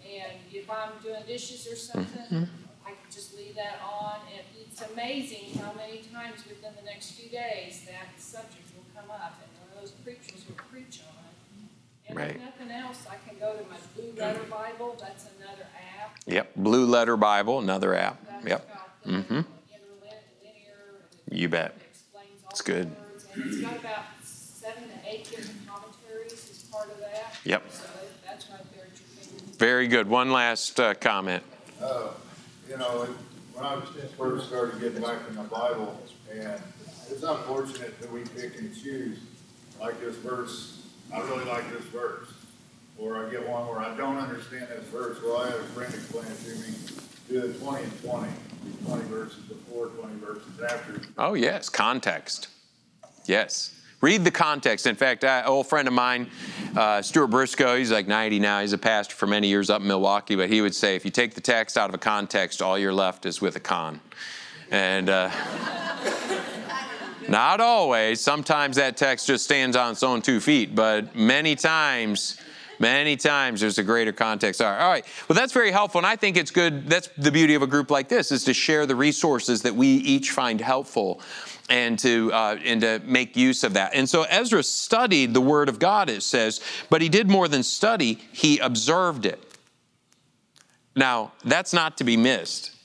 And, 0.04 0.22
on 0.22 0.30
and 0.30 0.38
if 0.52 0.70
I'm 0.70 0.92
doing 1.02 1.22
dishes 1.26 1.66
or 1.66 1.76
something, 1.76 2.48
I 2.84 2.90
can 2.90 3.10
just 3.10 3.34
leave 3.34 3.54
that 3.54 3.78
on. 3.82 4.16
And 4.30 4.44
it's 4.60 4.82
amazing 4.92 5.58
how 5.58 5.72
many 5.72 6.02
times 6.12 6.44
within 6.46 6.74
the 6.76 6.82
next 6.84 7.12
few 7.12 7.30
days 7.30 7.86
that 7.88 8.20
subject 8.20 8.68
will 8.76 8.84
come 8.94 9.10
up, 9.10 9.40
and 9.40 9.48
one 9.64 9.72
of 9.74 9.80
those 9.80 9.92
preachers 10.04 10.44
will 10.46 10.56
preach 10.70 11.00
on 11.08 11.24
it. 11.24 12.08
And 12.10 12.18
Right. 12.18 12.36
if 12.36 12.42
nothing 12.42 12.70
else, 12.70 13.06
I 13.08 13.16
can 13.26 13.38
go 13.38 13.56
to 13.56 13.64
my 13.70 13.76
Blue 13.96 14.12
Letter 14.12 14.42
Bible. 14.44 14.94
That's 15.00 15.24
another 15.40 15.66
app. 16.00 16.18
Yep. 16.26 16.52
Blue 16.56 16.84
Letter 16.84 17.16
Bible, 17.16 17.60
another 17.60 17.94
app. 17.94 18.18
That's 18.26 18.44
Yep. 18.46 18.68
Mhm. 19.06 19.46
You 21.30 21.48
bet. 21.48 21.74
it 21.74 21.82
explains 21.90 22.42
all 22.44 22.50
It's 22.50 22.60
the 22.60 22.72
good. 22.72 22.88
words, 22.90 23.24
And 23.32 23.44
it's 23.46 23.60
got 23.62 23.76
about 23.78 24.04
seven 24.22 24.88
to 24.88 24.94
eight 25.08 25.24
different 25.30 25.66
commentaries 25.66 26.32
as 26.50 26.62
part 26.64 26.90
of 26.90 26.98
that. 27.00 27.31
Yep. 27.44 27.62
So 27.70 27.82
that's 28.24 28.46
at 28.50 28.64
your. 28.74 28.84
Very 29.58 29.88
good. 29.88 30.08
One 30.08 30.32
last 30.32 30.78
uh, 30.80 30.94
comment. 30.94 31.42
You 32.68 32.78
know, 32.78 33.06
when 33.52 33.66
I 33.66 33.74
was 33.74 33.88
first 34.16 34.48
started 34.48 34.80
getting 34.80 35.02
back 35.02 35.18
in 35.28 35.36
the 35.36 35.42
Bible, 35.42 36.00
and 36.32 36.60
it's 37.10 37.22
unfortunate 37.22 38.00
that 38.00 38.10
we 38.10 38.22
pick 38.22 38.58
and 38.58 38.74
choose, 38.74 39.18
like 39.78 40.00
this 40.00 40.16
verse, 40.16 40.86
I 41.12 41.20
really 41.20 41.44
like 41.44 41.70
this 41.70 41.84
verse. 41.86 42.28
Or 42.98 43.26
I 43.26 43.30
get 43.30 43.46
one 43.48 43.66
where 43.66 43.80
I 43.80 43.94
don't 43.96 44.16
understand 44.16 44.68
this 44.68 44.84
verse, 44.86 45.18
well, 45.22 45.38
I 45.38 45.50
had 45.50 45.56
a 45.56 45.64
friend 45.64 45.92
explain 45.92 46.26
it 46.26 46.38
to 46.44 46.54
me, 46.56 46.74
do 47.28 47.48
the 47.48 47.58
twenty 47.58 47.84
and 47.84 48.02
twenty, 48.02 48.32
twenty 48.86 49.04
verses 49.04 49.40
before, 49.44 49.88
twenty 49.88 50.18
verses 50.20 50.60
after. 50.60 51.00
Oh, 51.18 51.34
yes, 51.34 51.68
context. 51.68 52.48
Yes. 53.26 53.74
Read 54.02 54.24
the 54.24 54.32
context. 54.32 54.88
In 54.88 54.96
fact, 54.96 55.22
an 55.22 55.44
old 55.46 55.68
friend 55.68 55.86
of 55.86 55.94
mine, 55.94 56.28
uh, 56.76 57.00
Stuart 57.02 57.28
Briscoe, 57.28 57.76
he's 57.76 57.92
like 57.92 58.08
90 58.08 58.40
now. 58.40 58.60
He's 58.60 58.72
a 58.72 58.78
pastor 58.78 59.14
for 59.14 59.28
many 59.28 59.46
years 59.46 59.70
up 59.70 59.80
in 59.80 59.86
Milwaukee, 59.86 60.34
but 60.34 60.48
he 60.48 60.60
would 60.60 60.74
say 60.74 60.96
if 60.96 61.04
you 61.04 61.12
take 61.12 61.34
the 61.34 61.40
text 61.40 61.78
out 61.78 61.88
of 61.88 61.94
a 61.94 61.98
context, 61.98 62.60
all 62.60 62.76
you're 62.76 62.92
left 62.92 63.26
is 63.26 63.40
with 63.40 63.54
a 63.54 63.60
con. 63.60 64.00
And 64.72 65.08
uh, 65.08 65.30
not 67.28 67.60
always. 67.60 68.20
Sometimes 68.20 68.74
that 68.74 68.96
text 68.96 69.28
just 69.28 69.44
stands 69.44 69.76
on 69.76 69.92
its 69.92 70.02
own 70.02 70.20
two 70.20 70.40
feet, 70.40 70.74
but 70.74 71.14
many 71.14 71.54
times, 71.54 72.40
many 72.80 73.14
times 73.16 73.60
there's 73.60 73.78
a 73.78 73.84
greater 73.84 74.12
context. 74.12 74.60
All 74.60 74.68
right, 74.68 74.80
all 74.80 74.90
right. 74.90 75.06
Well, 75.28 75.36
that's 75.36 75.52
very 75.52 75.70
helpful, 75.70 76.00
and 76.00 76.06
I 76.08 76.16
think 76.16 76.36
it's 76.36 76.50
good. 76.50 76.88
That's 76.88 77.08
the 77.18 77.30
beauty 77.30 77.54
of 77.54 77.62
a 77.62 77.68
group 77.68 77.88
like 77.88 78.08
this 78.08 78.32
is 78.32 78.42
to 78.44 78.52
share 78.52 78.84
the 78.84 78.96
resources 78.96 79.62
that 79.62 79.76
we 79.76 79.86
each 79.86 80.32
find 80.32 80.60
helpful 80.60 81.20
and 81.72 81.98
to 81.98 82.30
uh, 82.34 82.58
and 82.62 82.82
to 82.82 83.00
make 83.04 83.34
use 83.34 83.64
of 83.64 83.74
that. 83.74 83.94
And 83.94 84.06
so 84.08 84.24
Ezra 84.24 84.62
studied 84.62 85.32
the 85.32 85.40
Word 85.40 85.70
of 85.70 85.78
God. 85.78 86.10
It 86.10 86.22
says, 86.22 86.60
but 86.90 87.00
he 87.00 87.08
did 87.08 87.30
more 87.30 87.48
than 87.48 87.62
study; 87.62 88.20
he 88.30 88.58
observed 88.58 89.24
it. 89.24 89.42
Now 90.94 91.32
that's 91.44 91.72
not 91.72 91.96
to 91.96 92.04
be 92.04 92.18
missed 92.18 92.76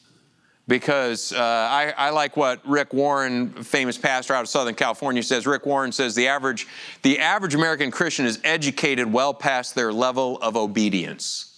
because 0.70 1.34
uh, 1.34 1.38
I, 1.38 1.94
I, 1.98 2.10
like 2.12 2.38
what 2.38 2.66
Rick 2.66 2.94
Warren, 2.94 3.50
famous 3.64 3.98
pastor 3.98 4.34
out 4.34 4.42
of 4.42 4.50
Southern 4.50 4.76
California, 4.76 5.22
says. 5.22 5.46
Rick 5.46 5.66
Warren 5.66 5.92
says 5.92 6.16
the 6.16 6.30
average, 6.30 6.68
the 7.04 7.20
average 7.20 7.56
American 7.56 7.92
Christian 7.92 8.26
is 8.26 8.40
educated 8.44 9.12
well 9.12 9.34
past 9.34 9.76
their 9.76 9.92
level 9.92 10.38
of 10.42 10.56
obedience. 10.56 11.54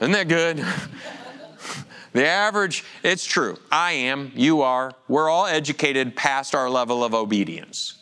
Isn't 0.00 0.12
that 0.12 0.28
good? 0.28 0.64
the 2.16 2.26
average, 2.26 2.84
it's 3.02 3.24
true. 3.24 3.58
I 3.70 3.92
am, 3.92 4.32
you 4.34 4.62
are, 4.62 4.92
we're 5.08 5.28
all 5.28 5.46
educated 5.46 6.16
past 6.16 6.54
our 6.54 6.70
level 6.70 7.04
of 7.04 7.14
obedience. 7.14 7.94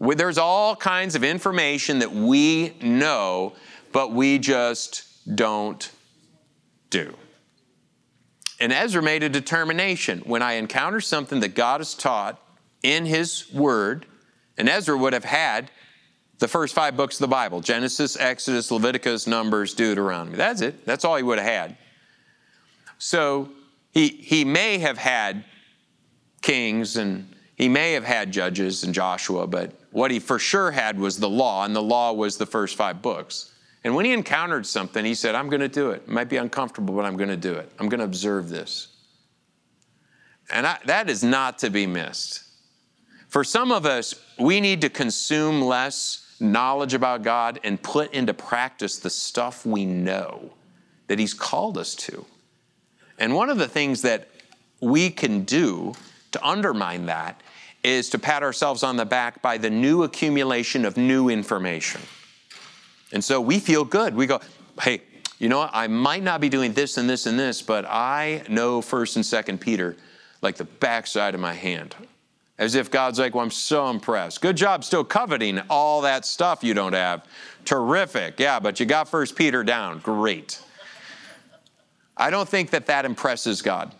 There's 0.00 0.38
all 0.38 0.76
kinds 0.76 1.14
of 1.14 1.24
information 1.24 1.98
that 1.98 2.12
we 2.12 2.74
know, 2.80 3.54
but 3.92 4.12
we 4.12 4.38
just 4.38 5.04
don't 5.34 5.90
do. 6.88 7.14
And 8.58 8.72
Ezra 8.72 9.02
made 9.02 9.22
a 9.22 9.28
determination 9.28 10.20
when 10.20 10.42
I 10.42 10.54
encounter 10.54 11.00
something 11.00 11.40
that 11.40 11.54
God 11.54 11.80
has 11.80 11.94
taught 11.94 12.40
in 12.82 13.06
His 13.06 13.52
Word, 13.52 14.06
and 14.56 14.68
Ezra 14.68 14.96
would 14.96 15.12
have 15.12 15.24
had 15.24 15.70
the 16.38 16.48
first 16.48 16.74
five 16.74 16.96
books 16.96 17.16
of 17.16 17.20
the 17.20 17.28
Bible 17.28 17.60
Genesis, 17.60 18.16
Exodus, 18.18 18.70
Leviticus, 18.70 19.26
Numbers, 19.26 19.74
Deuteronomy. 19.74 20.36
That's 20.36 20.62
it. 20.62 20.84
That's 20.86 21.04
all 21.04 21.16
he 21.16 21.22
would 21.22 21.38
have 21.38 21.46
had. 21.46 21.76
So 23.00 23.48
he, 23.92 24.08
he 24.08 24.44
may 24.44 24.76
have 24.78 24.98
had 24.98 25.44
kings 26.42 26.96
and 26.96 27.34
he 27.56 27.66
may 27.68 27.92
have 27.92 28.04
had 28.04 28.30
judges 28.30 28.84
and 28.84 28.94
Joshua, 28.94 29.46
but 29.46 29.72
what 29.90 30.10
he 30.10 30.18
for 30.18 30.38
sure 30.38 30.70
had 30.70 30.98
was 30.98 31.18
the 31.18 31.28
law, 31.28 31.64
and 31.64 31.74
the 31.74 31.82
law 31.82 32.12
was 32.12 32.36
the 32.36 32.46
first 32.46 32.76
five 32.76 33.02
books. 33.02 33.52
And 33.84 33.94
when 33.94 34.04
he 34.04 34.12
encountered 34.12 34.66
something, 34.66 35.04
he 35.04 35.14
said, 35.14 35.34
I'm 35.34 35.48
going 35.48 35.60
to 35.60 35.68
do 35.68 35.90
it. 35.90 36.02
It 36.02 36.08
might 36.08 36.28
be 36.28 36.36
uncomfortable, 36.36 36.94
but 36.94 37.04
I'm 37.04 37.16
going 37.16 37.30
to 37.30 37.36
do 37.36 37.54
it. 37.54 37.72
I'm 37.78 37.88
going 37.88 38.00
to 38.00 38.04
observe 38.04 38.50
this. 38.50 38.88
And 40.52 40.66
I, 40.66 40.78
that 40.84 41.08
is 41.08 41.24
not 41.24 41.58
to 41.60 41.70
be 41.70 41.86
missed. 41.86 42.44
For 43.28 43.44
some 43.44 43.72
of 43.72 43.86
us, 43.86 44.14
we 44.38 44.60
need 44.60 44.82
to 44.82 44.90
consume 44.90 45.62
less 45.62 46.36
knowledge 46.38 46.92
about 46.92 47.22
God 47.22 47.60
and 47.64 47.82
put 47.82 48.12
into 48.12 48.34
practice 48.34 48.98
the 48.98 49.10
stuff 49.10 49.64
we 49.64 49.86
know 49.86 50.52
that 51.06 51.18
He's 51.18 51.34
called 51.34 51.78
us 51.78 51.94
to. 51.96 52.26
And 53.20 53.34
one 53.34 53.50
of 53.50 53.58
the 53.58 53.68
things 53.68 54.02
that 54.02 54.28
we 54.80 55.10
can 55.10 55.44
do 55.44 55.92
to 56.32 56.44
undermine 56.44 57.06
that 57.06 57.40
is 57.84 58.10
to 58.10 58.18
pat 58.18 58.42
ourselves 58.42 58.82
on 58.82 58.96
the 58.96 59.04
back 59.04 59.40
by 59.42 59.58
the 59.58 59.70
new 59.70 60.02
accumulation 60.02 60.84
of 60.84 60.96
new 60.96 61.28
information. 61.28 62.00
And 63.12 63.22
so 63.22 63.40
we 63.40 63.58
feel 63.58 63.84
good. 63.84 64.14
We 64.14 64.26
go, 64.26 64.40
hey, 64.82 65.02
you 65.38 65.48
know 65.48 65.58
what? 65.58 65.70
I 65.72 65.86
might 65.86 66.22
not 66.22 66.40
be 66.40 66.48
doing 66.48 66.72
this 66.72 66.96
and 66.96 67.08
this 67.08 67.26
and 67.26 67.38
this, 67.38 67.62
but 67.62 67.84
I 67.86 68.42
know 68.48 68.80
First 68.82 69.16
and 69.16 69.24
Second 69.24 69.60
Peter 69.60 69.96
like 70.42 70.56
the 70.56 70.64
backside 70.64 71.34
of 71.34 71.40
my 71.40 71.54
hand. 71.54 71.94
As 72.58 72.74
if 72.74 72.90
God's 72.90 73.18
like, 73.18 73.34
well, 73.34 73.44
I'm 73.44 73.50
so 73.50 73.88
impressed. 73.88 74.42
Good 74.42 74.56
job 74.56 74.84
still 74.84 75.04
coveting 75.04 75.60
all 75.70 76.02
that 76.02 76.26
stuff 76.26 76.62
you 76.62 76.74
don't 76.74 76.92
have. 76.92 77.24
Terrific. 77.64 78.38
Yeah, 78.38 78.60
but 78.60 78.80
you 78.80 78.86
got 78.86 79.08
First 79.08 79.34
Peter 79.34 79.64
down. 79.64 79.98
Great. 80.00 80.60
I 82.20 82.28
don't 82.28 82.48
think 82.48 82.70
that 82.70 82.86
that 82.86 83.06
impresses 83.06 83.62
God. 83.62 83.94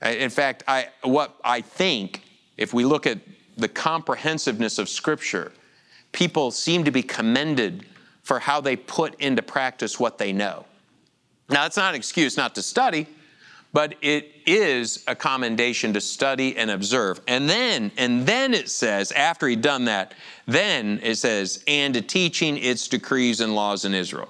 In 0.00 0.30
fact, 0.30 0.62
I, 0.68 0.88
what 1.02 1.34
I 1.44 1.60
think, 1.60 2.22
if 2.56 2.72
we 2.72 2.84
look 2.84 3.06
at 3.06 3.18
the 3.56 3.68
comprehensiveness 3.68 4.78
of 4.78 4.88
Scripture, 4.88 5.52
people 6.12 6.52
seem 6.52 6.84
to 6.84 6.92
be 6.92 7.02
commended 7.02 7.84
for 8.22 8.38
how 8.38 8.60
they 8.60 8.76
put 8.76 9.20
into 9.20 9.42
practice 9.42 9.98
what 9.98 10.18
they 10.18 10.32
know. 10.32 10.66
Now, 11.48 11.62
that's 11.62 11.76
not 11.76 11.90
an 11.90 11.96
excuse 11.96 12.36
not 12.36 12.54
to 12.54 12.62
study, 12.62 13.06
but 13.72 13.96
it 14.00 14.30
is 14.46 15.02
a 15.08 15.16
commendation 15.16 15.92
to 15.94 16.00
study 16.00 16.56
and 16.56 16.70
observe. 16.70 17.20
And 17.26 17.48
then, 17.48 17.90
and 17.96 18.24
then 18.24 18.54
it 18.54 18.70
says, 18.70 19.10
after 19.10 19.48
he'd 19.48 19.62
done 19.62 19.86
that, 19.86 20.14
then 20.46 21.00
it 21.02 21.16
says, 21.16 21.64
and 21.66 21.92
to 21.94 22.02
teaching 22.02 22.56
its 22.56 22.86
decrees 22.86 23.40
and 23.40 23.54
laws 23.54 23.84
in 23.84 23.94
Israel. 23.94 24.28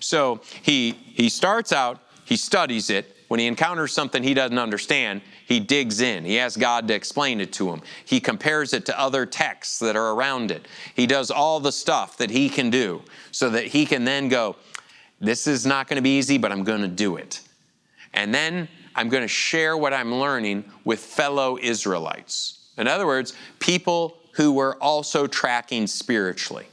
So 0.00 0.40
he 0.62 0.92
he 0.92 1.28
starts 1.28 1.72
out, 1.72 2.00
he 2.24 2.36
studies 2.36 2.90
it. 2.90 3.10
When 3.28 3.40
he 3.40 3.46
encounters 3.46 3.92
something 3.92 4.22
he 4.22 4.34
doesn't 4.34 4.58
understand, 4.58 5.22
he 5.46 5.58
digs 5.58 6.00
in. 6.00 6.24
He 6.24 6.38
asks 6.38 6.56
God 6.56 6.86
to 6.88 6.94
explain 6.94 7.40
it 7.40 7.52
to 7.54 7.70
him. 7.70 7.80
He 8.04 8.20
compares 8.20 8.72
it 8.72 8.86
to 8.86 9.00
other 9.00 9.26
texts 9.26 9.78
that 9.80 9.96
are 9.96 10.12
around 10.12 10.50
it. 10.50 10.68
He 10.94 11.06
does 11.06 11.30
all 11.30 11.58
the 11.58 11.72
stuff 11.72 12.16
that 12.18 12.30
he 12.30 12.48
can 12.48 12.70
do 12.70 13.02
so 13.32 13.50
that 13.50 13.64
he 13.64 13.86
can 13.86 14.04
then 14.04 14.28
go, 14.28 14.56
This 15.20 15.46
is 15.46 15.66
not 15.66 15.88
going 15.88 15.96
to 15.96 16.02
be 16.02 16.18
easy, 16.18 16.38
but 16.38 16.52
I'm 16.52 16.64
going 16.64 16.82
to 16.82 16.88
do 16.88 17.16
it. 17.16 17.40
And 18.12 18.32
then 18.32 18.68
I'm 18.94 19.08
going 19.08 19.22
to 19.22 19.28
share 19.28 19.76
what 19.76 19.92
I'm 19.92 20.14
learning 20.14 20.64
with 20.84 21.00
fellow 21.00 21.58
Israelites. 21.60 22.70
In 22.76 22.88
other 22.88 23.06
words, 23.06 23.34
people 23.58 24.18
who 24.32 24.52
were 24.52 24.76
also 24.82 25.26
tracking 25.26 25.86
spiritually. 25.86 26.66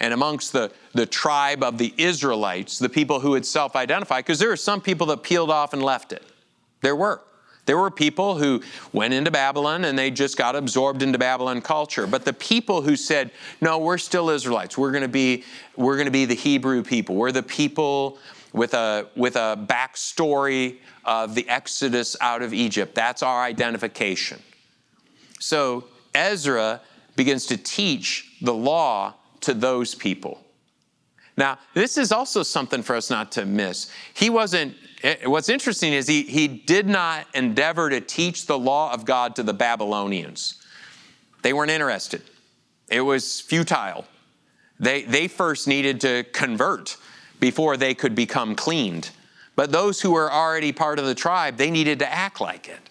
And 0.00 0.14
amongst 0.14 0.52
the, 0.52 0.72
the 0.94 1.06
tribe 1.06 1.62
of 1.62 1.76
the 1.76 1.92
Israelites, 1.98 2.78
the 2.78 2.88
people 2.88 3.20
who 3.20 3.34
had 3.34 3.44
self 3.44 3.76
identified, 3.76 4.24
because 4.24 4.38
there 4.38 4.50
are 4.50 4.56
some 4.56 4.80
people 4.80 5.06
that 5.08 5.22
peeled 5.22 5.50
off 5.50 5.72
and 5.72 5.82
left 5.82 6.12
it. 6.12 6.24
There 6.80 6.96
were. 6.96 7.20
There 7.66 7.76
were 7.76 7.90
people 7.90 8.36
who 8.36 8.62
went 8.92 9.14
into 9.14 9.30
Babylon 9.30 9.84
and 9.84 9.96
they 9.96 10.10
just 10.10 10.36
got 10.36 10.56
absorbed 10.56 11.02
into 11.02 11.18
Babylon 11.18 11.60
culture. 11.60 12.06
But 12.06 12.24
the 12.24 12.32
people 12.32 12.82
who 12.82 12.96
said, 12.96 13.30
"No, 13.60 13.78
we're 13.78 13.98
still 13.98 14.30
Israelites. 14.30 14.76
We're 14.76 14.90
going 14.90 15.02
to 15.02 15.08
be 15.08 15.44
we're 15.76 15.96
going 15.96 16.06
to 16.06 16.10
be 16.10 16.24
the 16.24 16.34
Hebrew 16.34 16.82
people. 16.82 17.14
We're 17.14 17.32
the 17.32 17.42
people 17.42 18.18
with 18.52 18.74
a 18.74 19.06
with 19.14 19.36
a 19.36 19.56
backstory 19.68 20.78
of 21.04 21.34
the 21.34 21.48
Exodus 21.48 22.16
out 22.20 22.42
of 22.42 22.52
Egypt. 22.52 22.94
That's 22.94 23.22
our 23.22 23.42
identification." 23.42 24.42
So 25.38 25.84
Ezra 26.14 26.80
begins 27.14 27.46
to 27.46 27.56
teach 27.56 28.36
the 28.40 28.54
law 28.54 29.14
to 29.42 29.54
those 29.54 29.94
people. 29.94 30.44
Now, 31.36 31.58
this 31.74 31.96
is 31.96 32.12
also 32.12 32.42
something 32.42 32.82
for 32.82 32.96
us 32.96 33.08
not 33.08 33.32
to 33.32 33.46
miss. 33.46 33.90
He 34.14 34.28
wasn't 34.30 34.74
Eh, 35.02 35.16
what's 35.24 35.48
interesting 35.48 35.92
is 35.92 36.06
he, 36.06 36.22
he 36.22 36.46
did 36.46 36.86
not 36.86 37.26
endeavor 37.34 37.88
to 37.88 38.00
teach 38.00 38.46
the 38.46 38.58
law 38.58 38.92
of 38.92 39.04
God 39.04 39.36
to 39.36 39.42
the 39.42 39.54
Babylonians. 39.54 40.62
They 41.42 41.52
weren't 41.52 41.70
interested, 41.70 42.22
it 42.88 43.00
was 43.00 43.40
futile. 43.40 44.04
They, 44.78 45.02
they 45.02 45.28
first 45.28 45.68
needed 45.68 46.00
to 46.02 46.24
convert 46.32 46.96
before 47.38 47.76
they 47.76 47.92
could 47.94 48.14
become 48.14 48.54
cleaned. 48.54 49.10
But 49.54 49.72
those 49.72 50.00
who 50.00 50.12
were 50.12 50.32
already 50.32 50.72
part 50.72 50.98
of 50.98 51.04
the 51.04 51.14
tribe, 51.14 51.58
they 51.58 51.70
needed 51.70 51.98
to 51.98 52.10
act 52.10 52.40
like 52.40 52.66
it. 52.66 52.89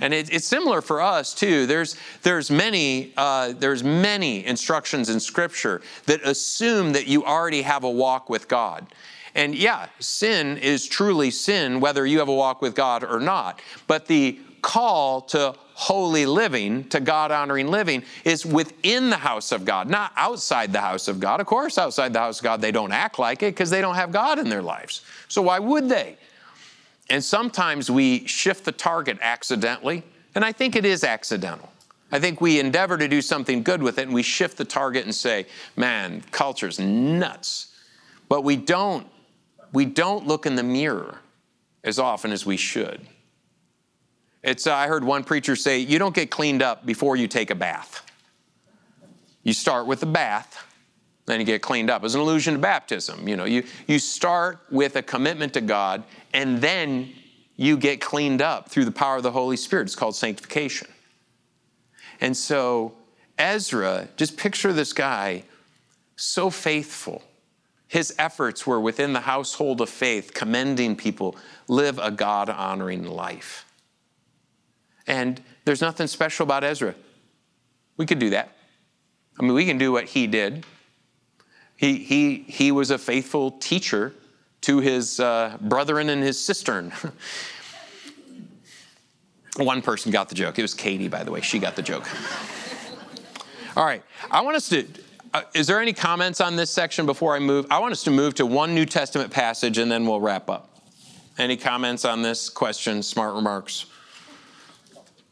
And 0.00 0.14
it, 0.14 0.32
it's 0.32 0.46
similar 0.46 0.80
for 0.80 1.00
us 1.00 1.34
too. 1.34 1.66
There's, 1.66 1.96
there's, 2.22 2.50
many, 2.50 3.12
uh, 3.16 3.52
there's 3.52 3.84
many 3.84 4.44
instructions 4.44 5.08
in 5.08 5.20
Scripture 5.20 5.82
that 6.06 6.22
assume 6.26 6.92
that 6.92 7.06
you 7.06 7.24
already 7.24 7.62
have 7.62 7.84
a 7.84 7.90
walk 7.90 8.30
with 8.30 8.48
God. 8.48 8.86
And 9.34 9.54
yeah, 9.54 9.86
sin 9.98 10.58
is 10.58 10.86
truly 10.86 11.30
sin, 11.30 11.80
whether 11.80 12.06
you 12.06 12.18
have 12.18 12.28
a 12.28 12.34
walk 12.34 12.62
with 12.62 12.74
God 12.74 13.04
or 13.04 13.20
not. 13.20 13.60
But 13.86 14.06
the 14.06 14.38
call 14.60 15.22
to 15.22 15.54
holy 15.74 16.26
living, 16.26 16.84
to 16.84 17.00
God 17.00 17.30
honoring 17.32 17.68
living, 17.68 18.04
is 18.24 18.46
within 18.46 19.10
the 19.10 19.16
house 19.16 19.52
of 19.52 19.64
God, 19.64 19.88
not 19.88 20.12
outside 20.16 20.72
the 20.72 20.80
house 20.80 21.08
of 21.08 21.18
God. 21.18 21.40
Of 21.40 21.46
course, 21.46 21.78
outside 21.78 22.12
the 22.12 22.20
house 22.20 22.38
of 22.38 22.44
God, 22.44 22.60
they 22.60 22.70
don't 22.70 22.92
act 22.92 23.18
like 23.18 23.42
it 23.42 23.54
because 23.54 23.70
they 23.70 23.80
don't 23.80 23.96
have 23.96 24.12
God 24.12 24.38
in 24.38 24.48
their 24.48 24.62
lives. 24.62 25.02
So 25.28 25.42
why 25.42 25.58
would 25.58 25.88
they? 25.88 26.16
And 27.12 27.22
sometimes 27.22 27.90
we 27.90 28.26
shift 28.26 28.64
the 28.64 28.72
target 28.72 29.18
accidentally, 29.20 30.02
and 30.34 30.42
I 30.42 30.50
think 30.50 30.74
it 30.74 30.86
is 30.86 31.04
accidental. 31.04 31.70
I 32.10 32.18
think 32.18 32.40
we 32.40 32.58
endeavor 32.58 32.96
to 32.96 33.06
do 33.06 33.20
something 33.20 33.62
good 33.62 33.82
with 33.82 33.98
it, 33.98 34.04
and 34.04 34.14
we 34.14 34.22
shift 34.22 34.56
the 34.56 34.64
target 34.64 35.04
and 35.04 35.14
say, 35.14 35.44
man, 35.76 36.22
culture's 36.30 36.78
nuts. 36.78 37.66
But 38.30 38.44
we 38.44 38.56
don't 38.56 39.06
we 39.74 39.84
don't 39.84 40.26
look 40.26 40.46
in 40.46 40.56
the 40.56 40.62
mirror 40.62 41.18
as 41.84 41.98
often 41.98 42.32
as 42.32 42.46
we 42.46 42.56
should. 42.56 43.02
It's, 44.42 44.66
uh, 44.66 44.74
I 44.74 44.86
heard 44.86 45.04
one 45.04 45.22
preacher 45.22 45.54
say, 45.54 45.80
you 45.80 45.98
don't 45.98 46.14
get 46.14 46.30
cleaned 46.30 46.62
up 46.62 46.86
before 46.86 47.16
you 47.16 47.28
take 47.28 47.50
a 47.50 47.54
bath. 47.54 48.10
You 49.42 49.52
start 49.52 49.86
with 49.86 50.00
the 50.00 50.06
bath, 50.06 50.64
then 51.26 51.40
you 51.40 51.46
get 51.46 51.62
cleaned 51.62 51.90
up. 51.90 52.04
It's 52.04 52.14
an 52.14 52.20
allusion 52.20 52.54
to 52.54 52.60
baptism. 52.60 53.28
You 53.28 53.36
know, 53.36 53.44
you, 53.44 53.64
you 53.86 53.98
start 53.98 54.60
with 54.70 54.96
a 54.96 55.02
commitment 55.02 55.54
to 55.54 55.60
God, 55.60 56.02
and 56.32 56.58
then 56.58 57.12
you 57.56 57.76
get 57.76 58.00
cleaned 58.00 58.42
up 58.42 58.68
through 58.68 58.84
the 58.84 58.92
power 58.92 59.16
of 59.16 59.22
the 59.22 59.30
Holy 59.30 59.56
Spirit. 59.56 59.84
It's 59.84 59.94
called 59.94 60.16
sanctification. 60.16 60.88
And 62.20 62.36
so, 62.36 62.94
Ezra, 63.38 64.08
just 64.16 64.36
picture 64.36 64.72
this 64.72 64.92
guy 64.92 65.44
so 66.16 66.50
faithful. 66.50 67.22
His 67.88 68.14
efforts 68.18 68.66
were 68.66 68.80
within 68.80 69.12
the 69.12 69.20
household 69.20 69.80
of 69.80 69.90
faith, 69.90 70.32
commending 70.32 70.96
people, 70.96 71.36
live 71.68 71.98
a 71.98 72.10
God 72.10 72.48
honoring 72.48 73.04
life. 73.04 73.66
And 75.06 75.40
there's 75.64 75.80
nothing 75.80 76.06
special 76.06 76.44
about 76.44 76.64
Ezra. 76.64 76.94
We 77.96 78.06
could 78.06 78.18
do 78.18 78.30
that. 78.30 78.56
I 79.38 79.42
mean, 79.42 79.54
we 79.54 79.66
can 79.66 79.78
do 79.78 79.92
what 79.92 80.06
he 80.06 80.26
did. 80.26 80.64
He, 81.76 81.98
he, 81.98 82.36
he 82.46 82.72
was 82.72 82.90
a 82.90 82.98
faithful 82.98 83.50
teacher 83.52 84.14
to 84.62 84.80
his 84.80 85.20
uh, 85.20 85.58
brethren 85.60 86.08
and 86.08 86.22
his 86.22 86.42
cistern. 86.42 86.92
One 89.56 89.82
person 89.82 90.10
got 90.10 90.28
the 90.30 90.34
joke. 90.34 90.58
It 90.58 90.62
was 90.62 90.72
Katie, 90.72 91.08
by 91.08 91.24
the 91.24 91.30
way. 91.30 91.42
She 91.42 91.58
got 91.58 91.76
the 91.76 91.82
joke. 91.82 92.08
All 93.76 93.84
right. 93.84 94.02
I 94.30 94.40
want 94.40 94.56
us 94.56 94.68
to. 94.70 94.86
Uh, 95.34 95.42
is 95.54 95.66
there 95.66 95.80
any 95.80 95.92
comments 95.92 96.40
on 96.40 96.56
this 96.56 96.70
section 96.70 97.06
before 97.06 97.34
I 97.34 97.38
move? 97.38 97.66
I 97.70 97.78
want 97.78 97.92
us 97.92 98.04
to 98.04 98.10
move 98.10 98.34
to 98.34 98.46
one 98.46 98.74
New 98.74 98.86
Testament 98.86 99.30
passage 99.30 99.78
and 99.78 99.90
then 99.90 100.06
we'll 100.06 100.20
wrap 100.20 100.50
up. 100.50 100.68
Any 101.38 101.56
comments 101.56 102.04
on 102.04 102.22
this 102.22 102.50
question? 102.50 103.02
Smart 103.02 103.34
remarks? 103.34 103.86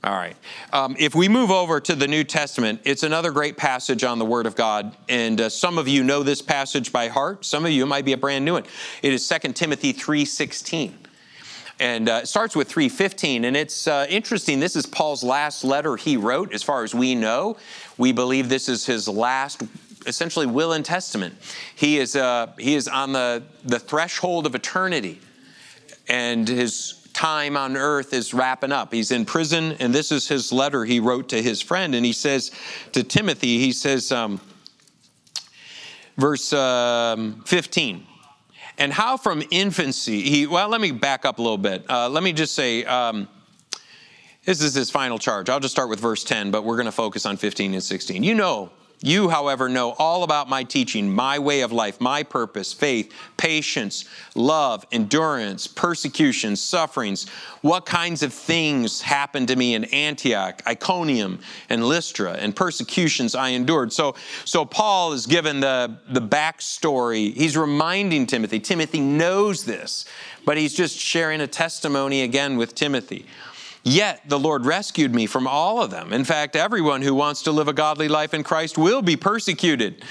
All 0.02 0.14
right. 0.14 0.36
Um, 0.72 0.96
if 0.98 1.14
we 1.14 1.28
move 1.28 1.50
over 1.50 1.78
to 1.78 1.94
the 1.94 2.08
New 2.08 2.24
Testament, 2.24 2.80
it's 2.84 3.02
another 3.02 3.30
great 3.32 3.58
passage 3.58 4.02
on 4.02 4.18
the 4.18 4.24
Word 4.24 4.46
of 4.46 4.56
God. 4.56 4.96
And 5.10 5.38
uh, 5.38 5.50
some 5.50 5.76
of 5.76 5.88
you 5.88 6.02
know 6.02 6.22
this 6.22 6.40
passage 6.40 6.90
by 6.90 7.08
heart. 7.08 7.44
Some 7.44 7.66
of 7.66 7.70
you 7.70 7.84
might 7.84 8.06
be 8.06 8.14
a 8.14 8.16
brand 8.16 8.46
new 8.46 8.54
one. 8.54 8.64
It 9.02 9.12
is 9.12 9.28
2 9.28 9.52
Timothy 9.52 9.92
3.16. 9.92 10.92
And 11.80 12.08
uh, 12.08 12.20
it 12.22 12.28
starts 12.28 12.56
with 12.56 12.70
3.15. 12.70 13.44
And 13.44 13.54
it's 13.54 13.86
uh, 13.86 14.06
interesting. 14.08 14.58
This 14.58 14.74
is 14.74 14.86
Paul's 14.86 15.22
last 15.22 15.64
letter 15.64 15.96
he 15.96 16.16
wrote, 16.16 16.54
as 16.54 16.62
far 16.62 16.82
as 16.82 16.94
we 16.94 17.14
know. 17.14 17.58
We 17.98 18.12
believe 18.12 18.48
this 18.48 18.70
is 18.70 18.86
his 18.86 19.06
last, 19.06 19.62
essentially, 20.06 20.46
will 20.46 20.72
and 20.72 20.84
testament. 20.84 21.34
He 21.74 21.98
is, 21.98 22.16
uh, 22.16 22.52
he 22.58 22.74
is 22.74 22.88
on 22.88 23.12
the, 23.12 23.42
the 23.64 23.78
threshold 23.78 24.46
of 24.46 24.54
eternity. 24.54 25.20
And 26.08 26.48
his 26.48 26.99
time 27.20 27.54
on 27.54 27.76
earth 27.76 28.14
is 28.14 28.32
wrapping 28.32 28.72
up. 28.72 28.94
He's 28.94 29.10
in 29.10 29.26
prison, 29.26 29.72
and 29.72 29.94
this 29.94 30.10
is 30.10 30.26
his 30.26 30.52
letter 30.52 30.86
he 30.86 31.00
wrote 31.00 31.28
to 31.28 31.42
his 31.42 31.60
friend. 31.60 31.94
And 31.94 32.02
he 32.02 32.14
says 32.14 32.50
to 32.92 33.02
Timothy, 33.02 33.58
he 33.58 33.72
says, 33.72 34.10
um, 34.10 34.40
verse 36.16 36.50
um, 36.54 37.42
15, 37.44 38.06
and 38.78 38.90
how 38.90 39.18
from 39.18 39.42
infancy, 39.50 40.22
he, 40.22 40.46
well, 40.46 40.70
let 40.70 40.80
me 40.80 40.92
back 40.92 41.26
up 41.26 41.38
a 41.38 41.42
little 41.42 41.58
bit. 41.58 41.84
Uh, 41.90 42.08
let 42.08 42.22
me 42.22 42.32
just 42.32 42.54
say, 42.54 42.86
um, 42.86 43.28
this 44.46 44.62
is 44.62 44.72
his 44.72 44.90
final 44.90 45.18
charge. 45.18 45.50
I'll 45.50 45.60
just 45.60 45.74
start 45.74 45.90
with 45.90 46.00
verse 46.00 46.24
10, 46.24 46.50
but 46.50 46.64
we're 46.64 46.76
going 46.76 46.86
to 46.86 46.92
focus 46.92 47.26
on 47.26 47.36
15 47.36 47.74
and 47.74 47.82
16. 47.82 48.22
You 48.22 48.34
know 48.34 48.70
you, 49.02 49.30
however, 49.30 49.68
know 49.70 49.92
all 49.92 50.24
about 50.24 50.48
my 50.48 50.62
teaching, 50.62 51.10
my 51.10 51.38
way 51.38 51.62
of 51.62 51.72
life, 51.72 52.02
my 52.02 52.22
purpose, 52.22 52.74
faith, 52.74 53.10
patience, 53.38 54.04
love, 54.34 54.84
endurance, 54.92 55.66
persecutions, 55.66 56.60
sufferings, 56.60 57.26
what 57.62 57.86
kinds 57.86 58.22
of 58.22 58.34
things 58.34 59.00
happened 59.00 59.48
to 59.48 59.56
me 59.56 59.74
in 59.74 59.84
Antioch, 59.84 60.62
Iconium, 60.66 61.40
and 61.70 61.88
Lystra, 61.88 62.32
and 62.34 62.54
persecutions 62.54 63.34
I 63.34 63.48
endured. 63.50 63.90
So, 63.94 64.16
so 64.44 64.66
Paul 64.66 65.14
is 65.14 65.26
given 65.26 65.60
the, 65.60 65.96
the 66.08 66.20
backstory. 66.20 67.32
He's 67.32 67.56
reminding 67.56 68.26
Timothy. 68.26 68.60
Timothy 68.60 69.00
knows 69.00 69.64
this, 69.64 70.04
but 70.44 70.58
he's 70.58 70.74
just 70.74 70.98
sharing 70.98 71.40
a 71.40 71.46
testimony 71.46 72.20
again 72.20 72.58
with 72.58 72.74
Timothy. 72.74 73.24
Yet 73.82 74.22
the 74.28 74.38
Lord 74.38 74.66
rescued 74.66 75.14
me 75.14 75.26
from 75.26 75.46
all 75.46 75.82
of 75.82 75.90
them. 75.90 76.12
In 76.12 76.24
fact, 76.24 76.54
everyone 76.54 77.02
who 77.02 77.14
wants 77.14 77.42
to 77.42 77.52
live 77.52 77.68
a 77.68 77.72
godly 77.72 78.08
life 78.08 78.34
in 78.34 78.42
Christ 78.42 78.76
will 78.76 79.02
be 79.02 79.16
persecuted. 79.16 80.04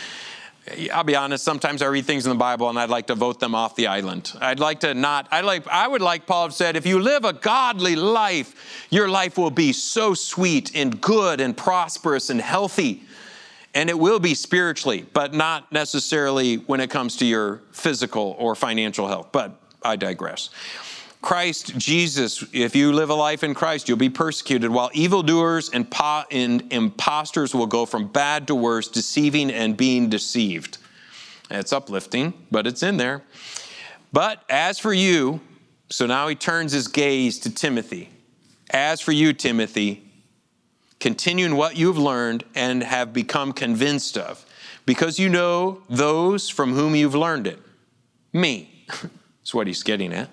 I'll 0.93 1.03
be 1.03 1.15
honest, 1.15 1.43
sometimes 1.43 1.81
I 1.81 1.87
read 1.87 2.05
things 2.05 2.25
in 2.25 2.29
the 2.29 2.37
Bible 2.37 2.69
and 2.69 2.77
I'd 2.77 2.89
like 2.89 3.07
to 3.07 3.15
vote 3.15 3.39
them 3.39 3.55
off 3.55 3.75
the 3.75 3.87
island. 3.87 4.33
I'd 4.39 4.59
like 4.59 4.81
to 4.81 4.93
not, 4.93 5.27
I 5.31 5.41
like 5.41 5.67
I 5.67 5.87
would 5.87 6.01
like 6.01 6.25
Paul 6.25 6.51
said, 6.51 6.75
if 6.75 6.85
you 6.85 6.99
live 6.99 7.25
a 7.25 7.33
godly 7.33 7.95
life, 7.95 8.87
your 8.89 9.07
life 9.07 9.37
will 9.37 9.51
be 9.51 9.73
so 9.73 10.13
sweet 10.13 10.75
and 10.75 10.99
good 11.01 11.41
and 11.41 11.55
prosperous 11.55 12.29
and 12.29 12.41
healthy. 12.41 13.03
And 13.73 13.89
it 13.89 13.97
will 13.97 14.19
be 14.19 14.33
spiritually, 14.33 15.05
but 15.13 15.33
not 15.33 15.71
necessarily 15.71 16.55
when 16.57 16.79
it 16.79 16.89
comes 16.89 17.17
to 17.17 17.25
your 17.25 17.61
physical 17.71 18.35
or 18.39 18.55
financial 18.55 19.07
health. 19.07 19.29
But 19.31 19.59
I 19.83 19.95
digress. 19.95 20.49
Christ 21.21 21.77
Jesus, 21.77 22.45
if 22.53 22.75
you 22.75 22.93
live 22.93 23.09
a 23.09 23.15
life 23.15 23.43
in 23.43 23.53
Christ, 23.53 23.89
you'll 23.89 23.97
be 23.97 24.09
persecuted, 24.09 24.71
while 24.71 24.89
evildoers 24.93 25.69
and, 25.69 25.89
po- 25.89 26.23
and 26.31 26.71
imposters 26.71 27.53
will 27.53 27.67
go 27.67 27.85
from 27.85 28.07
bad 28.07 28.47
to 28.47 28.55
worse, 28.55 28.87
deceiving 28.87 29.51
and 29.51 29.75
being 29.75 30.09
deceived. 30.09 30.77
It's 31.51 31.73
uplifting, 31.73 32.33
but 32.51 32.65
it's 32.65 32.83
in 32.83 32.97
there. 32.97 33.23
But 34.13 34.43
as 34.49 34.79
for 34.79 34.93
you, 34.93 35.41
so 35.89 36.05
now 36.05 36.27
he 36.29 36.35
turns 36.35 36.71
his 36.71 36.87
gaze 36.87 37.37
to 37.39 37.53
Timothy. 37.53 38.09
As 38.71 39.01
for 39.01 39.11
you, 39.11 39.33
Timothy, 39.33 40.03
continue 40.99 41.45
in 41.45 41.57
what 41.57 41.75
you've 41.75 41.97
learned 41.97 42.45
and 42.55 42.81
have 42.81 43.11
become 43.11 43.51
convinced 43.51 44.17
of, 44.17 44.45
because 44.85 45.19
you 45.19 45.27
know 45.27 45.81
those 45.89 46.47
from 46.47 46.73
whom 46.73 46.95
you've 46.95 47.15
learned 47.15 47.45
it. 47.45 47.59
Me. 48.31 48.85
That's 48.87 49.53
what 49.53 49.67
he's 49.67 49.83
getting 49.83 50.13
at 50.13 50.29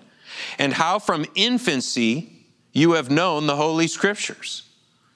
and 0.58 0.74
how 0.74 0.98
from 0.98 1.26
infancy 1.34 2.32
you 2.72 2.92
have 2.92 3.10
known 3.10 3.46
the 3.46 3.56
Holy 3.56 3.86
Scriptures. 3.86 4.64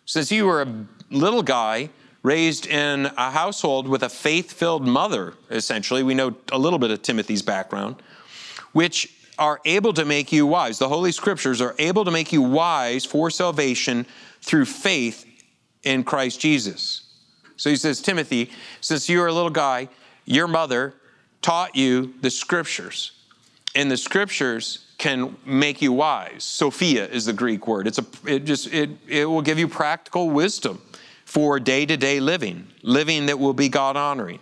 Since 0.07 0.33
you 0.33 0.47
were 0.47 0.63
a 0.63 0.87
little 1.11 1.43
guy 1.43 1.91
raised 2.23 2.67
in 2.67 3.07
a 3.17 3.31
household 3.31 3.89
with 3.89 4.03
a 4.03 4.09
faith 4.09 4.53
filled 4.53 4.87
mother, 4.87 5.35
essentially, 5.51 6.03
we 6.03 6.15
know 6.15 6.35
a 6.53 6.59
little 6.59 6.79
bit 6.79 6.91
of 6.91 7.03
Timothy's 7.03 7.43
background, 7.43 7.97
which 8.73 9.15
are 9.39 9.61
able 9.65 9.93
to 9.95 10.05
make 10.05 10.33
you 10.33 10.47
wise. 10.47 10.79
The 10.79 10.89
Holy 10.89 11.13
Scriptures 11.13 11.61
are 11.61 11.75
able 11.79 12.05
to 12.05 12.11
make 12.11 12.33
you 12.33 12.43
wise 12.43 13.05
for 13.05 13.31
salvation 13.31 14.07
through 14.43 14.67
faith 14.67 15.27
in 15.83 16.05
Christ 16.05 16.41
Jesus. 16.41 17.03
So 17.57 17.71
he 17.71 17.77
says, 17.77 18.01
Timothy, 18.01 18.51
since 18.81 19.09
you 19.09 19.23
are 19.23 19.27
a 19.27 19.33
little 19.33 19.51
guy, 19.51 19.89
your 20.25 20.47
mother 20.47 20.95
taught 21.43 21.75
you 21.75 22.15
the 22.21 22.31
Scriptures. 22.31 23.13
In 23.75 23.89
the 23.89 23.97
Scriptures, 23.97 24.87
can 25.01 25.35
make 25.47 25.81
you 25.81 25.93
wise. 25.93 26.45
Sophia 26.45 27.09
is 27.09 27.25
the 27.25 27.33
Greek 27.33 27.67
word. 27.67 27.87
It's 27.87 27.99
a, 27.99 28.05
it 28.27 28.41
just, 28.45 28.67
it, 28.73 28.91
it 29.09 29.25
will 29.25 29.41
give 29.41 29.59
you 29.59 29.67
practical 29.67 30.29
wisdom 30.29 30.83
for 31.25 31.59
day 31.59 31.87
to 31.87 31.97
day 31.97 32.21
living, 32.21 32.69
living 32.83 33.25
that 33.27 33.39
will 33.39 33.55
be 33.55 33.71
God 33.71 33.97
honoring. 33.97 34.41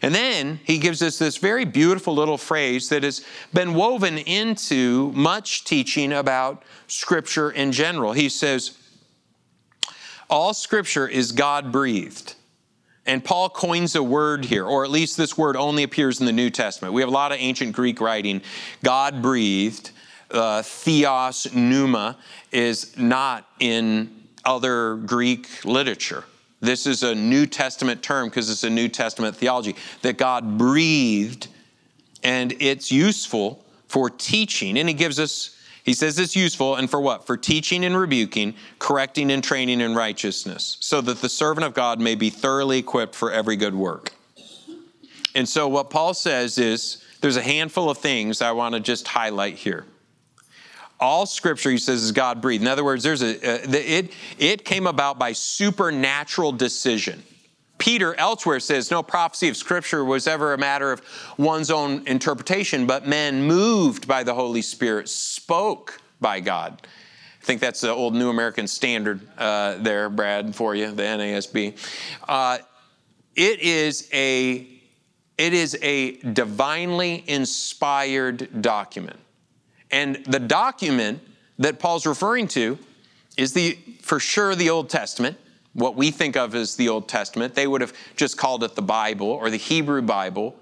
And 0.00 0.14
then 0.14 0.60
he 0.64 0.78
gives 0.78 1.02
us 1.02 1.18
this 1.18 1.36
very 1.36 1.66
beautiful 1.66 2.14
little 2.14 2.38
phrase 2.38 2.88
that 2.88 3.02
has 3.02 3.22
been 3.52 3.74
woven 3.74 4.16
into 4.16 5.12
much 5.12 5.64
teaching 5.64 6.14
about 6.14 6.62
Scripture 6.86 7.50
in 7.50 7.70
general. 7.70 8.12
He 8.12 8.30
says, 8.30 8.78
All 10.30 10.54
Scripture 10.54 11.06
is 11.06 11.32
God 11.32 11.70
breathed. 11.70 12.34
And 13.04 13.24
Paul 13.24 13.48
coins 13.48 13.96
a 13.96 14.02
word 14.02 14.44
here, 14.44 14.64
or 14.64 14.84
at 14.84 14.90
least 14.90 15.16
this 15.16 15.36
word 15.36 15.56
only 15.56 15.82
appears 15.82 16.20
in 16.20 16.26
the 16.26 16.32
New 16.32 16.50
Testament. 16.50 16.94
We 16.94 17.02
have 17.02 17.08
a 17.08 17.12
lot 17.12 17.32
of 17.32 17.38
ancient 17.40 17.72
Greek 17.72 18.00
writing. 18.00 18.42
God 18.84 19.20
breathed, 19.20 19.90
uh, 20.30 20.62
theos 20.62 21.52
pneuma, 21.52 22.16
is 22.52 22.96
not 22.96 23.48
in 23.58 24.22
other 24.44 24.96
Greek 24.96 25.64
literature. 25.64 26.24
This 26.60 26.86
is 26.86 27.02
a 27.02 27.12
New 27.12 27.46
Testament 27.46 28.04
term 28.04 28.28
because 28.28 28.48
it's 28.48 28.62
a 28.62 28.70
New 28.70 28.88
Testament 28.88 29.36
theology 29.36 29.74
that 30.02 30.16
God 30.16 30.56
breathed, 30.56 31.48
and 32.22 32.54
it's 32.60 32.92
useful 32.92 33.64
for 33.88 34.10
teaching. 34.10 34.78
And 34.78 34.88
he 34.88 34.94
gives 34.94 35.18
us 35.18 35.58
he 35.84 35.94
says 35.94 36.18
it's 36.18 36.36
useful, 36.36 36.76
and 36.76 36.88
for 36.88 37.00
what? 37.00 37.26
For 37.26 37.36
teaching 37.36 37.84
and 37.84 37.96
rebuking, 37.96 38.54
correcting 38.78 39.32
and 39.32 39.42
training 39.42 39.80
in 39.80 39.94
righteousness, 39.94 40.76
so 40.80 41.00
that 41.00 41.20
the 41.20 41.28
servant 41.28 41.64
of 41.64 41.74
God 41.74 42.00
may 42.00 42.14
be 42.14 42.30
thoroughly 42.30 42.78
equipped 42.78 43.14
for 43.14 43.32
every 43.32 43.56
good 43.56 43.74
work. 43.74 44.12
And 45.34 45.48
so, 45.48 45.66
what 45.66 45.90
Paul 45.90 46.14
says 46.14 46.58
is 46.58 47.02
there's 47.20 47.36
a 47.36 47.42
handful 47.42 47.90
of 47.90 47.98
things 47.98 48.42
I 48.42 48.52
want 48.52 48.74
to 48.74 48.80
just 48.80 49.08
highlight 49.08 49.54
here. 49.54 49.86
All 51.00 51.26
scripture, 51.26 51.70
he 51.70 51.78
says, 51.78 52.04
is 52.04 52.12
God 52.12 52.40
breathed. 52.40 52.62
In 52.62 52.68
other 52.68 52.84
words, 52.84 53.02
there's 53.02 53.22
a, 53.22 53.34
uh, 53.36 53.58
it, 53.72 54.12
it 54.38 54.64
came 54.64 54.86
about 54.86 55.18
by 55.18 55.32
supernatural 55.32 56.52
decision. 56.52 57.24
Peter 57.82 58.14
elsewhere 58.14 58.60
says, 58.60 58.92
No 58.92 59.02
prophecy 59.02 59.48
of 59.48 59.56
Scripture 59.56 60.04
was 60.04 60.28
ever 60.28 60.54
a 60.54 60.58
matter 60.58 60.92
of 60.92 61.02
one's 61.36 61.68
own 61.68 62.06
interpretation, 62.06 62.86
but 62.86 63.08
men 63.08 63.42
moved 63.42 64.06
by 64.06 64.22
the 64.22 64.32
Holy 64.32 64.62
Spirit 64.62 65.08
spoke 65.08 66.00
by 66.20 66.38
God. 66.38 66.86
I 66.86 67.44
think 67.44 67.60
that's 67.60 67.80
the 67.80 67.90
old 67.90 68.14
New 68.14 68.30
American 68.30 68.68
Standard 68.68 69.20
uh, 69.36 69.78
there, 69.78 70.08
Brad, 70.08 70.54
for 70.54 70.76
you, 70.76 70.92
the 70.92 71.02
NASB. 71.02 71.76
Uh, 72.28 72.58
it 73.34 73.58
is 73.58 74.08
a 74.12 74.64
it 75.36 75.52
is 75.52 75.76
a 75.82 76.18
divinely 76.18 77.24
inspired 77.26 78.62
document. 78.62 79.18
And 79.90 80.24
the 80.26 80.38
document 80.38 81.20
that 81.58 81.80
Paul's 81.80 82.06
referring 82.06 82.46
to 82.48 82.78
is 83.36 83.54
the 83.54 83.76
for 84.02 84.20
sure 84.20 84.54
the 84.54 84.70
Old 84.70 84.88
Testament, 84.88 85.36
what 85.74 85.96
we 85.96 86.10
think 86.10 86.36
of 86.36 86.54
as 86.54 86.76
the 86.76 86.88
Old 86.88 87.08
Testament. 87.08 87.54
They 87.54 87.66
would 87.66 87.80
have 87.80 87.92
just 88.16 88.36
called 88.36 88.62
it 88.64 88.74
the 88.74 88.82
Bible 88.82 89.28
or 89.28 89.50
the 89.50 89.56
Hebrew 89.56 90.02
Bible. 90.02 90.56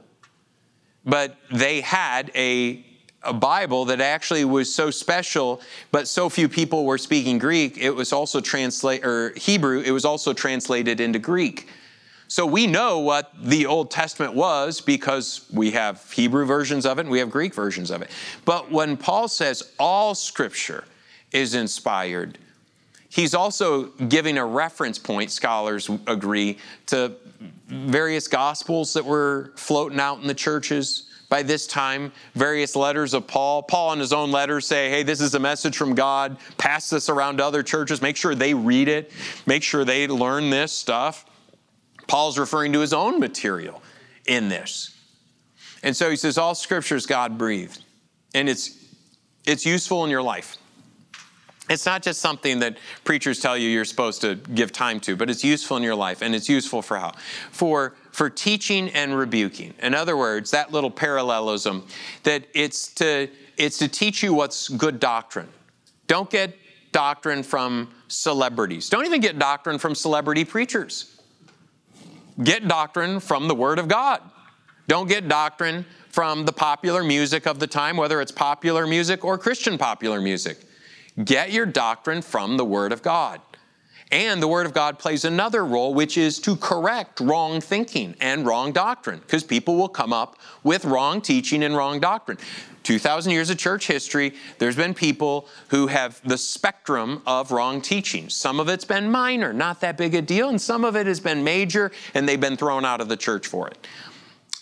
But 1.05 1.37
they 1.51 1.81
had 1.81 2.31
a 2.35 2.85
a 3.23 3.33
Bible 3.33 3.85
that 3.87 4.01
actually 4.01 4.45
was 4.45 4.75
so 4.75 4.91
special, 4.91 5.61
but 5.93 6.09
so 6.09 6.29
few 6.29 6.49
people 6.49 6.85
were 6.85 6.99
speaking 6.99 7.39
Greek, 7.39 7.77
it 7.77 7.91
was 7.91 8.13
also 8.13 8.41
translate 8.41 9.05
or 9.05 9.33
Hebrew, 9.37 9.81
it 9.81 9.91
was 9.91 10.05
also 10.05 10.33
translated 10.33 11.01
into 11.01 11.19
Greek. 11.19 11.69
So 12.29 12.47
we 12.47 12.67
know 12.67 13.01
what 13.01 13.33
the 13.43 13.67
Old 13.67 13.91
Testament 13.91 14.35
was 14.35 14.81
because 14.81 15.47
we 15.53 15.73
have 15.73 16.11
Hebrew 16.13 16.47
versions 16.47 16.87
of 16.87 16.99
it 16.99 17.03
and 17.03 17.11
we 17.11 17.19
have 17.19 17.31
Greek 17.31 17.53
versions 17.55 17.91
of 17.91 18.03
it. 18.03 18.11
But 18.45 18.71
when 18.71 18.97
Paul 18.97 19.27
says 19.27 19.73
all 19.79 20.15
scripture 20.15 20.85
is 21.33 21.55
inspired, 21.55 22.39
he's 23.11 23.35
also 23.35 23.85
giving 24.09 24.39
a 24.39 24.45
reference 24.47 24.99
point, 24.99 25.31
scholars 25.31 25.91
agree, 26.07 26.57
to 26.87 27.13
various 27.67 28.27
gospels 28.27 28.95
that 28.95 29.05
were 29.05 29.53
floating 29.57 30.01
out 30.01 30.21
in 30.21 30.27
the 30.27 30.35
churches 30.35 31.07
by 31.29 31.43
this 31.43 31.67
time, 31.67 32.13
various 32.35 32.75
letters 32.75 33.15
of 33.15 33.27
Paul. 33.27 33.63
Paul, 33.63 33.93
in 33.93 34.01
his 34.01 34.13
own 34.13 34.33
letters, 34.33 34.67
say, 34.67 34.91
hey, 34.91 35.05
this 35.05 35.21
is 35.21 35.35
a 35.35 35.39
message 35.39 35.77
from 35.77 35.95
God. 35.95 36.37
Pass 36.59 36.91
this 36.91 37.09
around 37.09 37.37
to 37.37 37.45
other 37.45 37.63
churches. 37.63 38.03
Make 38.03 38.17
sure 38.17 38.35
they 38.35 38.53
read 38.53 38.89
it. 38.89 39.13
Make 39.47 39.63
sure 39.63 39.85
they 39.85 40.09
learn 40.09 40.51
this 40.51 40.73
stuff. 40.73 41.25
Paul's 42.09 42.37
referring 42.37 42.73
to 42.73 42.81
his 42.81 42.93
own 42.93 43.21
material 43.21 43.81
in 44.27 44.49
this. 44.49 44.97
And 45.85 45.97
so 45.97 46.11
he 46.11 46.17
says, 46.17 46.37
all 46.37 46.57
scripture 46.57 46.97
is 46.97 47.07
God 47.07 47.39
breathed. 47.39 47.85
And 48.35 48.49
it's, 48.49 48.77
it's 49.47 49.65
useful 49.65 50.05
in 50.05 50.11
your 50.11 50.23
life. 50.23 50.57
It's 51.71 51.87
not 51.87 52.03
just 52.03 52.21
something 52.21 52.59
that 52.59 52.77
preachers 53.05 53.41
tell 53.41 53.57
you 53.57 53.71
you're 53.71 53.87
supposed 53.87 54.21
to 54.21 54.35
give 54.35 54.73
time 54.73 55.01
to, 55.01 55.17
but 55.17 55.31
it's 55.31 55.45
useful 55.45 55.79
in 55.79 55.83
your 55.83 55.95
life. 55.95 56.21
And 56.21 56.35
it's 56.35 56.49
useful 56.49 56.83
for 56.83 56.99
how? 56.99 57.13
For 57.53 57.95
for 58.13 58.29
teaching 58.29 58.89
and 58.91 59.17
rebuking. 59.17 59.75
In 59.81 59.95
other 59.95 60.17
words, 60.17 60.51
that 60.51 60.73
little 60.73 60.91
parallelism, 60.91 61.87
that 62.25 62.45
it's 62.55 62.93
to, 62.95 63.29
it's 63.57 63.79
to 63.79 63.89
teach 63.89 64.23
you 64.23 64.35
what's 64.35 64.69
good 64.69 65.01
doctrine. 65.01 65.49
Don't 66.07 66.29
get 66.29 66.57
doctrine 66.93 67.43
from 67.43 67.91
celebrities. 68.09 68.89
Don't 68.89 69.07
even 69.07 69.21
get 69.21 69.39
doctrine 69.39 69.79
from 69.79 69.95
celebrity 69.95 70.45
preachers. 70.45 71.21
Get 72.43 72.67
doctrine 72.67 73.21
from 73.21 73.49
the 73.49 73.55
Word 73.55 73.79
of 73.79 73.87
God. 73.87 74.21
Don't 74.89 75.09
get 75.09 75.29
doctrine 75.29 75.87
from 76.09 76.45
the 76.45 76.53
popular 76.53 77.05
music 77.05 77.47
of 77.47 77.61
the 77.61 77.67
time, 77.67 77.97
whether 77.97 78.21
it's 78.21 78.33
popular 78.33 78.87
music 78.87 79.25
or 79.25 79.39
Christian 79.39 79.79
popular 79.79 80.21
music. 80.21 80.59
Get 81.25 81.53
your 81.53 81.67
doctrine 81.67 82.23
from 82.23 82.57
the 82.57 82.65
Word 82.65 82.93
of 82.93 83.03
God. 83.03 83.41
And 84.13 84.43
the 84.43 84.49
Word 84.49 84.67
of 84.67 84.73
God 84.73 84.99
plays 84.99 85.25
another 85.25 85.65
role, 85.65 85.95
which 85.95 86.19
is 86.19 86.41
to 86.41 86.57
correct 86.57 87.21
wrong 87.21 87.61
thinking 87.61 88.17
and 88.21 88.45
wrong 88.45 88.73
doctrine, 88.73 89.21
because 89.21 89.45
people 89.45 89.77
will 89.77 89.89
come 89.89 90.13
up 90.13 90.37
with 90.65 90.85
wrong 90.85 91.21
teaching 91.21 91.63
and 91.63 91.77
wrong 91.77 92.01
doctrine. 92.01 92.39
2,000 92.83 93.31
years 93.31 93.51
of 93.51 93.59
church 93.59 93.87
history, 93.87 94.35
there's 94.59 94.75
been 94.75 94.95
people 94.95 95.47
who 95.69 95.87
have 95.87 96.21
the 96.25 96.39
spectrum 96.39 97.23
of 97.27 97.53
wrong 97.53 97.81
teaching. 97.81 98.29
Some 98.29 98.59
of 98.59 98.69
it's 98.69 98.85
been 98.85 99.11
minor, 99.11 99.53
not 99.53 99.81
that 99.83 99.97
big 99.97 100.15
a 100.15 100.23
deal, 100.23 100.49
and 100.49 100.61
some 100.61 100.85
of 100.85 100.97
it 100.97 101.07
has 101.07 101.21
been 101.21 101.45
major, 101.45 101.93
and 102.15 102.29
they've 102.29 102.41
been 102.41 102.57
thrown 102.57 102.85
out 102.85 103.01
of 103.01 103.09
the 103.09 103.17
church 103.17 103.47
for 103.47 103.69
it. 103.69 103.87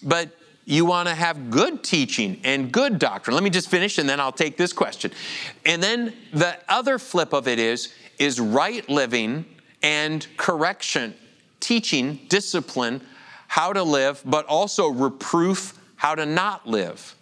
But 0.03 0.31
you 0.69 0.85
want 0.85 1.09
to 1.09 1.15
have 1.15 1.51
good 1.51 1.83
teaching 1.83 2.39
and 2.45 2.71
good 2.71 2.99
doctrine. 2.99 3.33
Let 3.35 3.43
me 3.43 3.49
just 3.49 3.71
finish 3.71 3.97
and 3.97 4.07
then 4.07 4.21
I'll 4.21 4.31
take 4.31 4.59
this 4.59 4.75
question. 4.75 5.13
And 5.65 5.83
then 5.83 6.13
the 6.31 6.59
other 6.69 6.99
flip 6.99 7.33
of 7.33 7.49
it 7.49 7.59
is 7.59 7.95
is 8.19 8.39
right 8.39 8.87
living 8.87 9.47
and 9.83 10.27
correction, 10.37 11.15
teaching, 11.59 12.21
discipline, 12.29 13.01
how 13.47 13.73
to 13.73 13.83
live, 13.83 14.21
but 14.27 14.45
also 14.45 14.89
reproof 14.89 15.79
how 15.97 16.15
to 16.15 16.27
not 16.27 16.69
live. 16.69 17.15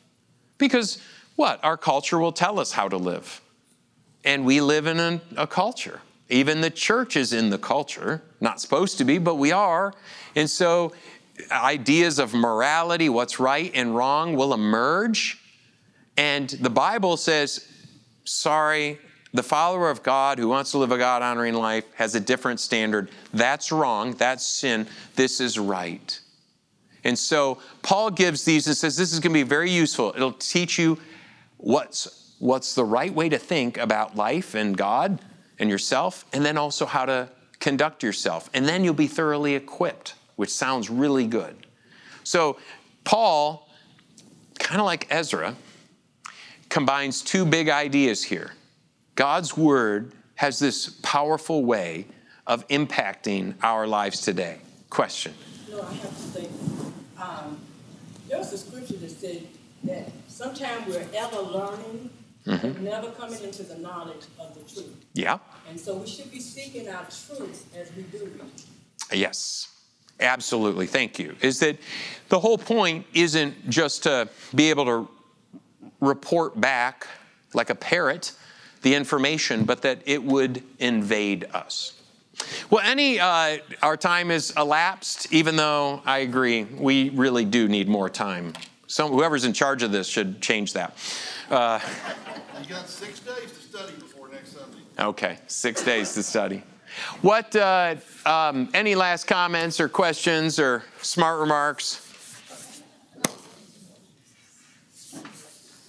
Because 0.59 0.99
what? 1.37 1.63
Our 1.63 1.77
culture 1.77 2.19
will 2.19 2.33
tell 2.33 2.59
us 2.59 2.73
how 2.73 2.89
to 2.89 2.97
live. 2.97 3.41
And 4.25 4.45
we 4.45 4.61
live 4.61 4.89
in 4.89 4.99
a, 4.99 5.21
a, 5.37 5.47
culture. 5.47 6.01
Even 6.29 6.63
the 6.63 6.71
church 6.71 7.15
is 7.15 7.33
in 7.33 7.51
the 7.51 7.59
culture. 7.59 8.23
Not 8.41 8.61
supposed 8.61 8.99
to 8.99 9.05
be, 9.05 9.19
but 9.19 9.37
we 9.37 9.53
are. 9.53 9.95
And 10.35 10.51
so 10.51 10.93
ideas 11.51 12.19
of 12.19 12.35
morality, 12.35 13.09
what's 13.09 13.39
right 13.39 13.71
and 13.75 13.95
wrong, 13.95 14.37
will 14.37 14.55
emerge. 14.55 15.39
And 16.17 16.49
the 16.49 16.71
Bible 16.71 17.17
says, 17.17 17.69
sorry, 18.25 18.99
the 19.33 19.43
follower 19.43 19.91
of 19.91 20.03
God 20.03 20.39
who 20.39 20.49
wants 20.49 20.71
to 20.71 20.79
live 20.79 20.93
a 20.93 20.99
God 20.99 21.23
honoring 21.23 21.55
life 21.55 21.85
has 21.95 22.15
a 22.15 22.21
different 22.21 22.59
standard. 22.59 23.11
That's 23.35 23.71
wrong. 23.71 24.13
That's 24.13 24.47
sin. 24.47 24.87
This 25.15 25.41
is 25.41 25.59
right. 25.59 26.19
And 27.05 27.19
so 27.19 27.59
Paul 27.83 28.11
gives 28.11 28.45
these 28.45 28.67
and 28.67 28.77
says 28.77 28.97
this 28.97 29.13
is 29.13 29.21
going 29.21 29.33
to 29.33 29.39
be 29.39 29.43
very 29.43 29.71
useful. 29.71 30.13
It'll 30.17 30.33
teach 30.33 30.79
you 30.79 30.99
what's, 31.59 32.35
what's 32.39 32.75
the 32.75 32.85
right 32.85 33.15
way 33.15 33.29
to 33.29 33.39
think 33.39 33.77
about 33.79 34.17
life 34.17 34.55
and 34.55 34.77
God 34.77 35.21
and 35.59 35.71
yourself, 35.71 36.25
and 36.33 36.45
then 36.45 36.59
also 36.59 36.85
how 36.85 37.07
to 37.07 37.31
conduct 37.61 38.03
yourself. 38.03 38.51
And 38.53 38.69
then 38.69 38.85
you'll 38.85 38.95
be 38.95 39.07
thoroughly 39.07 39.55
equipped, 39.55 40.15
which 40.37 40.51
sounds 40.51 40.89
really 40.89 41.27
good. 41.27 41.67
So 42.25 42.59
Paul, 43.05 43.69
kind 44.59 44.81
of 44.81 44.87
like 44.87 45.07
Ezra, 45.11 45.57
combines 46.69 47.23
two 47.23 47.45
big 47.45 47.69
ideas 47.69 48.23
here. 48.23 48.53
God's 49.15 49.57
word 49.57 50.13
has 50.37 50.59
this 50.59 50.91
powerful 51.03 51.65
way 51.65 52.07
of 52.47 52.67
impacting 52.69 53.55
our 53.63 53.87
lives 53.87 54.21
today. 54.21 54.59
Question. 54.91 55.35
No, 55.71 55.83
I 55.83 55.93
have 55.95 56.11
to 56.11 56.23
say, 56.23 56.49
um, 57.21 57.59
there 58.29 58.39
was 58.39 58.53
a 58.53 58.59
scripture 58.59 58.97
that 58.97 59.11
said 59.11 59.47
that 59.85 60.11
sometimes 60.29 60.87
we're 60.87 61.07
ever 61.15 61.41
learning, 61.41 62.11
mm-hmm. 62.47 62.85
never 62.85 63.11
coming 63.11 63.43
into 63.43 63.63
the 63.63 63.79
knowledge 63.79 64.25
of 64.39 64.55
the 64.55 64.61
truth. 64.73 64.95
Yeah. 65.15 65.39
And 65.69 65.81
so 65.81 65.97
we 65.97 66.07
should 66.07 66.31
be 66.31 66.41
seeking 66.41 66.89
out 66.89 67.11
truth 67.11 67.75
as 67.75 67.91
we 67.97 68.03
do. 68.03 68.31
Yes. 69.13 69.69
Absolutely. 70.21 70.87
Thank 70.87 71.19
you. 71.19 71.37
Is 71.41 71.61
that 71.61 71.77
the 72.29 72.41
whole 72.41 72.59
point 72.59 73.07
isn't 73.13 73.69
just 73.69 74.05
to 74.05 74.29
be 74.55 74.71
able 74.71 74.85
to 74.87 75.09
report 76.01 76.61
back 76.61 77.07
like 77.55 77.71
a 77.71 77.75
parrot 77.75 78.33
the 78.83 78.95
information, 78.95 79.65
but 79.65 79.83
that 79.83 80.01
it 80.07 80.23
would 80.23 80.63
invade 80.79 81.45
us. 81.53 82.01
Well, 82.71 82.85
any, 82.85 83.19
uh, 83.19 83.59
our 83.83 83.97
time 83.97 84.31
is 84.31 84.53
elapsed, 84.57 85.33
even 85.33 85.57
though 85.57 86.03
I 86.05 86.19
agree, 86.19 86.65
we 86.65 87.09
really 87.09 87.45
do 87.45 87.67
need 87.67 87.89
more 87.89 88.09
time. 88.09 88.53
So 88.87 89.09
whoever's 89.09 89.45
in 89.45 89.53
charge 89.53 89.83
of 89.83 89.91
this 89.91 90.07
should 90.07 90.41
change 90.41 90.75
that. 90.75 90.97
Uh, 91.51 91.81
you 92.63 92.69
got 92.69 92.89
six 92.89 93.21
days 93.21 93.51
to 93.53 93.61
study 93.61 93.95
before 93.95 94.29
next 94.29 94.53
Sunday. 94.53 94.79
Okay, 94.99 95.39
six 95.49 95.83
days 95.83 96.15
to 96.15 96.23
study. 96.23 96.63
What, 97.23 97.55
uh, 97.55 97.97
um, 98.25 98.69
any 98.75 98.95
last 98.95 99.27
comments 99.27 99.81
or 99.81 99.89
questions 99.89 100.59
or 100.59 100.83
smart 101.01 101.41
remarks? 101.41 102.03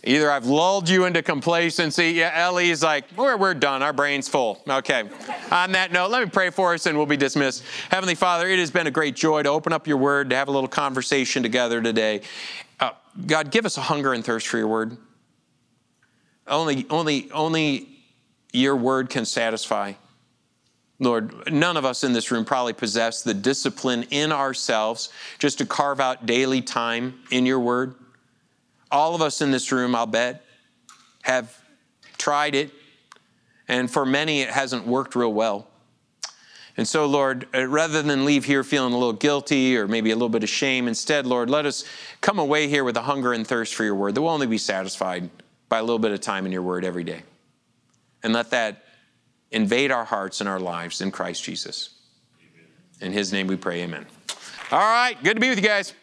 Either 0.08 0.32
I've 0.32 0.46
lulled 0.46 0.88
you 0.88 1.04
into 1.04 1.22
complacency. 1.22 2.12
Yeah, 2.12 2.32
Ellie's 2.34 2.82
like, 2.82 3.04
we're, 3.18 3.36
we're 3.36 3.54
done. 3.54 3.84
Our 3.84 3.92
brain's 3.92 4.30
full. 4.30 4.64
Okay. 4.68 5.04
On 5.52 5.74
that 5.74 5.92
note, 5.92 6.12
let 6.12 6.24
me 6.24 6.30
pray 6.30 6.50
for 6.50 6.74
us 6.74 6.86
and 6.86 6.98
we'll 6.98 7.06
be 7.06 7.18
dismissed. 7.18 7.62
Heavenly 7.90 8.16
Father, 8.16 8.48
it 8.48 8.58
has 8.58 8.72
been 8.72 8.88
a 8.88 8.92
great 8.92 9.18
joy 9.18 9.44
to 9.44 9.50
open 9.50 9.74
up 9.74 9.86
your 9.86 9.98
word, 9.98 10.30
to 10.30 10.36
have 10.38 10.48
a 10.48 10.52
little 10.52 10.70
conversation 10.70 11.44
together 11.44 11.82
today. 11.82 12.22
Uh, 12.80 12.92
God, 13.26 13.52
give 13.52 13.66
us 13.66 13.78
a 13.78 13.82
hunger 13.82 14.14
and 14.14 14.24
thirst 14.24 14.48
for 14.48 14.58
your 14.58 14.68
word. 14.68 14.96
Only, 16.48 16.86
only, 16.90 17.30
only 17.32 17.90
your 18.54 18.78
word 18.78 19.10
can 19.10 19.26
satisfy. 19.26 19.94
Lord, 21.00 21.52
none 21.52 21.78
of 21.78 21.86
us 21.86 22.04
in 22.04 22.14
this 22.14 22.32
room 22.32 22.44
probably 22.44 22.74
possess 22.74 23.22
the 23.22 23.34
discipline 23.34 24.04
in 24.10 24.32
ourselves 24.32 25.10
just 25.38 25.60
to 25.60 25.66
carve 25.66 26.00
out 26.00 26.26
daily 26.26 26.62
time 26.62 27.20
in 27.30 27.46
your 27.46 27.60
word. 27.60 27.96
All 28.90 29.14
of 29.14 29.22
us 29.22 29.42
in 29.42 29.52
this 29.52 29.72
room, 29.72 29.94
I'll 29.94 30.08
bet, 30.08 30.44
have 31.22 31.56
tried 32.18 32.56
it, 32.56 32.72
and 33.68 33.92
for 33.92 34.06
many, 34.06 34.42
it 34.42 34.50
hasn't 34.50 34.88
worked 34.88 35.14
real 35.16 35.34
well. 35.34 35.68
And 36.78 36.88
so, 36.88 37.06
Lord, 37.06 37.48
uh, 37.54 37.68
rather 37.68 38.02
than 38.02 38.24
leave 38.24 38.46
here 38.46 38.64
feeling 38.64 38.94
a 38.94 38.98
little 38.98 39.14
guilty 39.14 39.76
or 39.76 39.88
maybe 39.88 40.12
a 40.12 40.16
little 40.16 40.30
bit 40.30 40.44
of 40.44 40.50
shame, 40.50 40.88
instead, 40.88 41.26
Lord, 41.26 41.50
let 41.50 41.66
us 41.66 41.84
come 42.22 42.40
away 42.40 42.68
here 42.68 42.84
with 42.84 42.96
a 42.98 43.02
hunger 43.02 43.34
and 43.34 43.46
thirst 43.46 43.76
for 43.76 43.84
your 43.84 43.96
word 43.96 44.16
that 44.16 44.22
will 44.22 44.30
only 44.30 44.48
be 44.48 44.60
satisfied 44.60 45.30
by 45.70 45.80
a 45.80 45.82
little 45.82 46.00
bit 46.00 46.12
of 46.12 46.22
time 46.22 46.46
in 46.46 46.52
your 46.52 46.62
word 46.62 46.86
every 46.86 47.04
day. 47.04 47.24
And 48.24 48.32
let 48.32 48.52
that 48.52 48.84
invade 49.52 49.92
our 49.92 50.06
hearts 50.06 50.42
and 50.42 50.50
our 50.50 50.60
lives 50.60 51.02
in 51.02 51.12
Christ 51.12 51.44
Jesus. 51.44 51.92
In 53.02 53.12
his 53.12 53.32
name 53.32 53.48
we 53.48 53.56
pray, 53.56 53.82
amen. 53.84 54.06
All 54.72 54.80
right, 54.80 55.16
good 55.24 55.36
to 55.36 55.40
be 55.40 55.50
with 55.50 55.60
you 55.60 55.68
guys. 55.68 55.94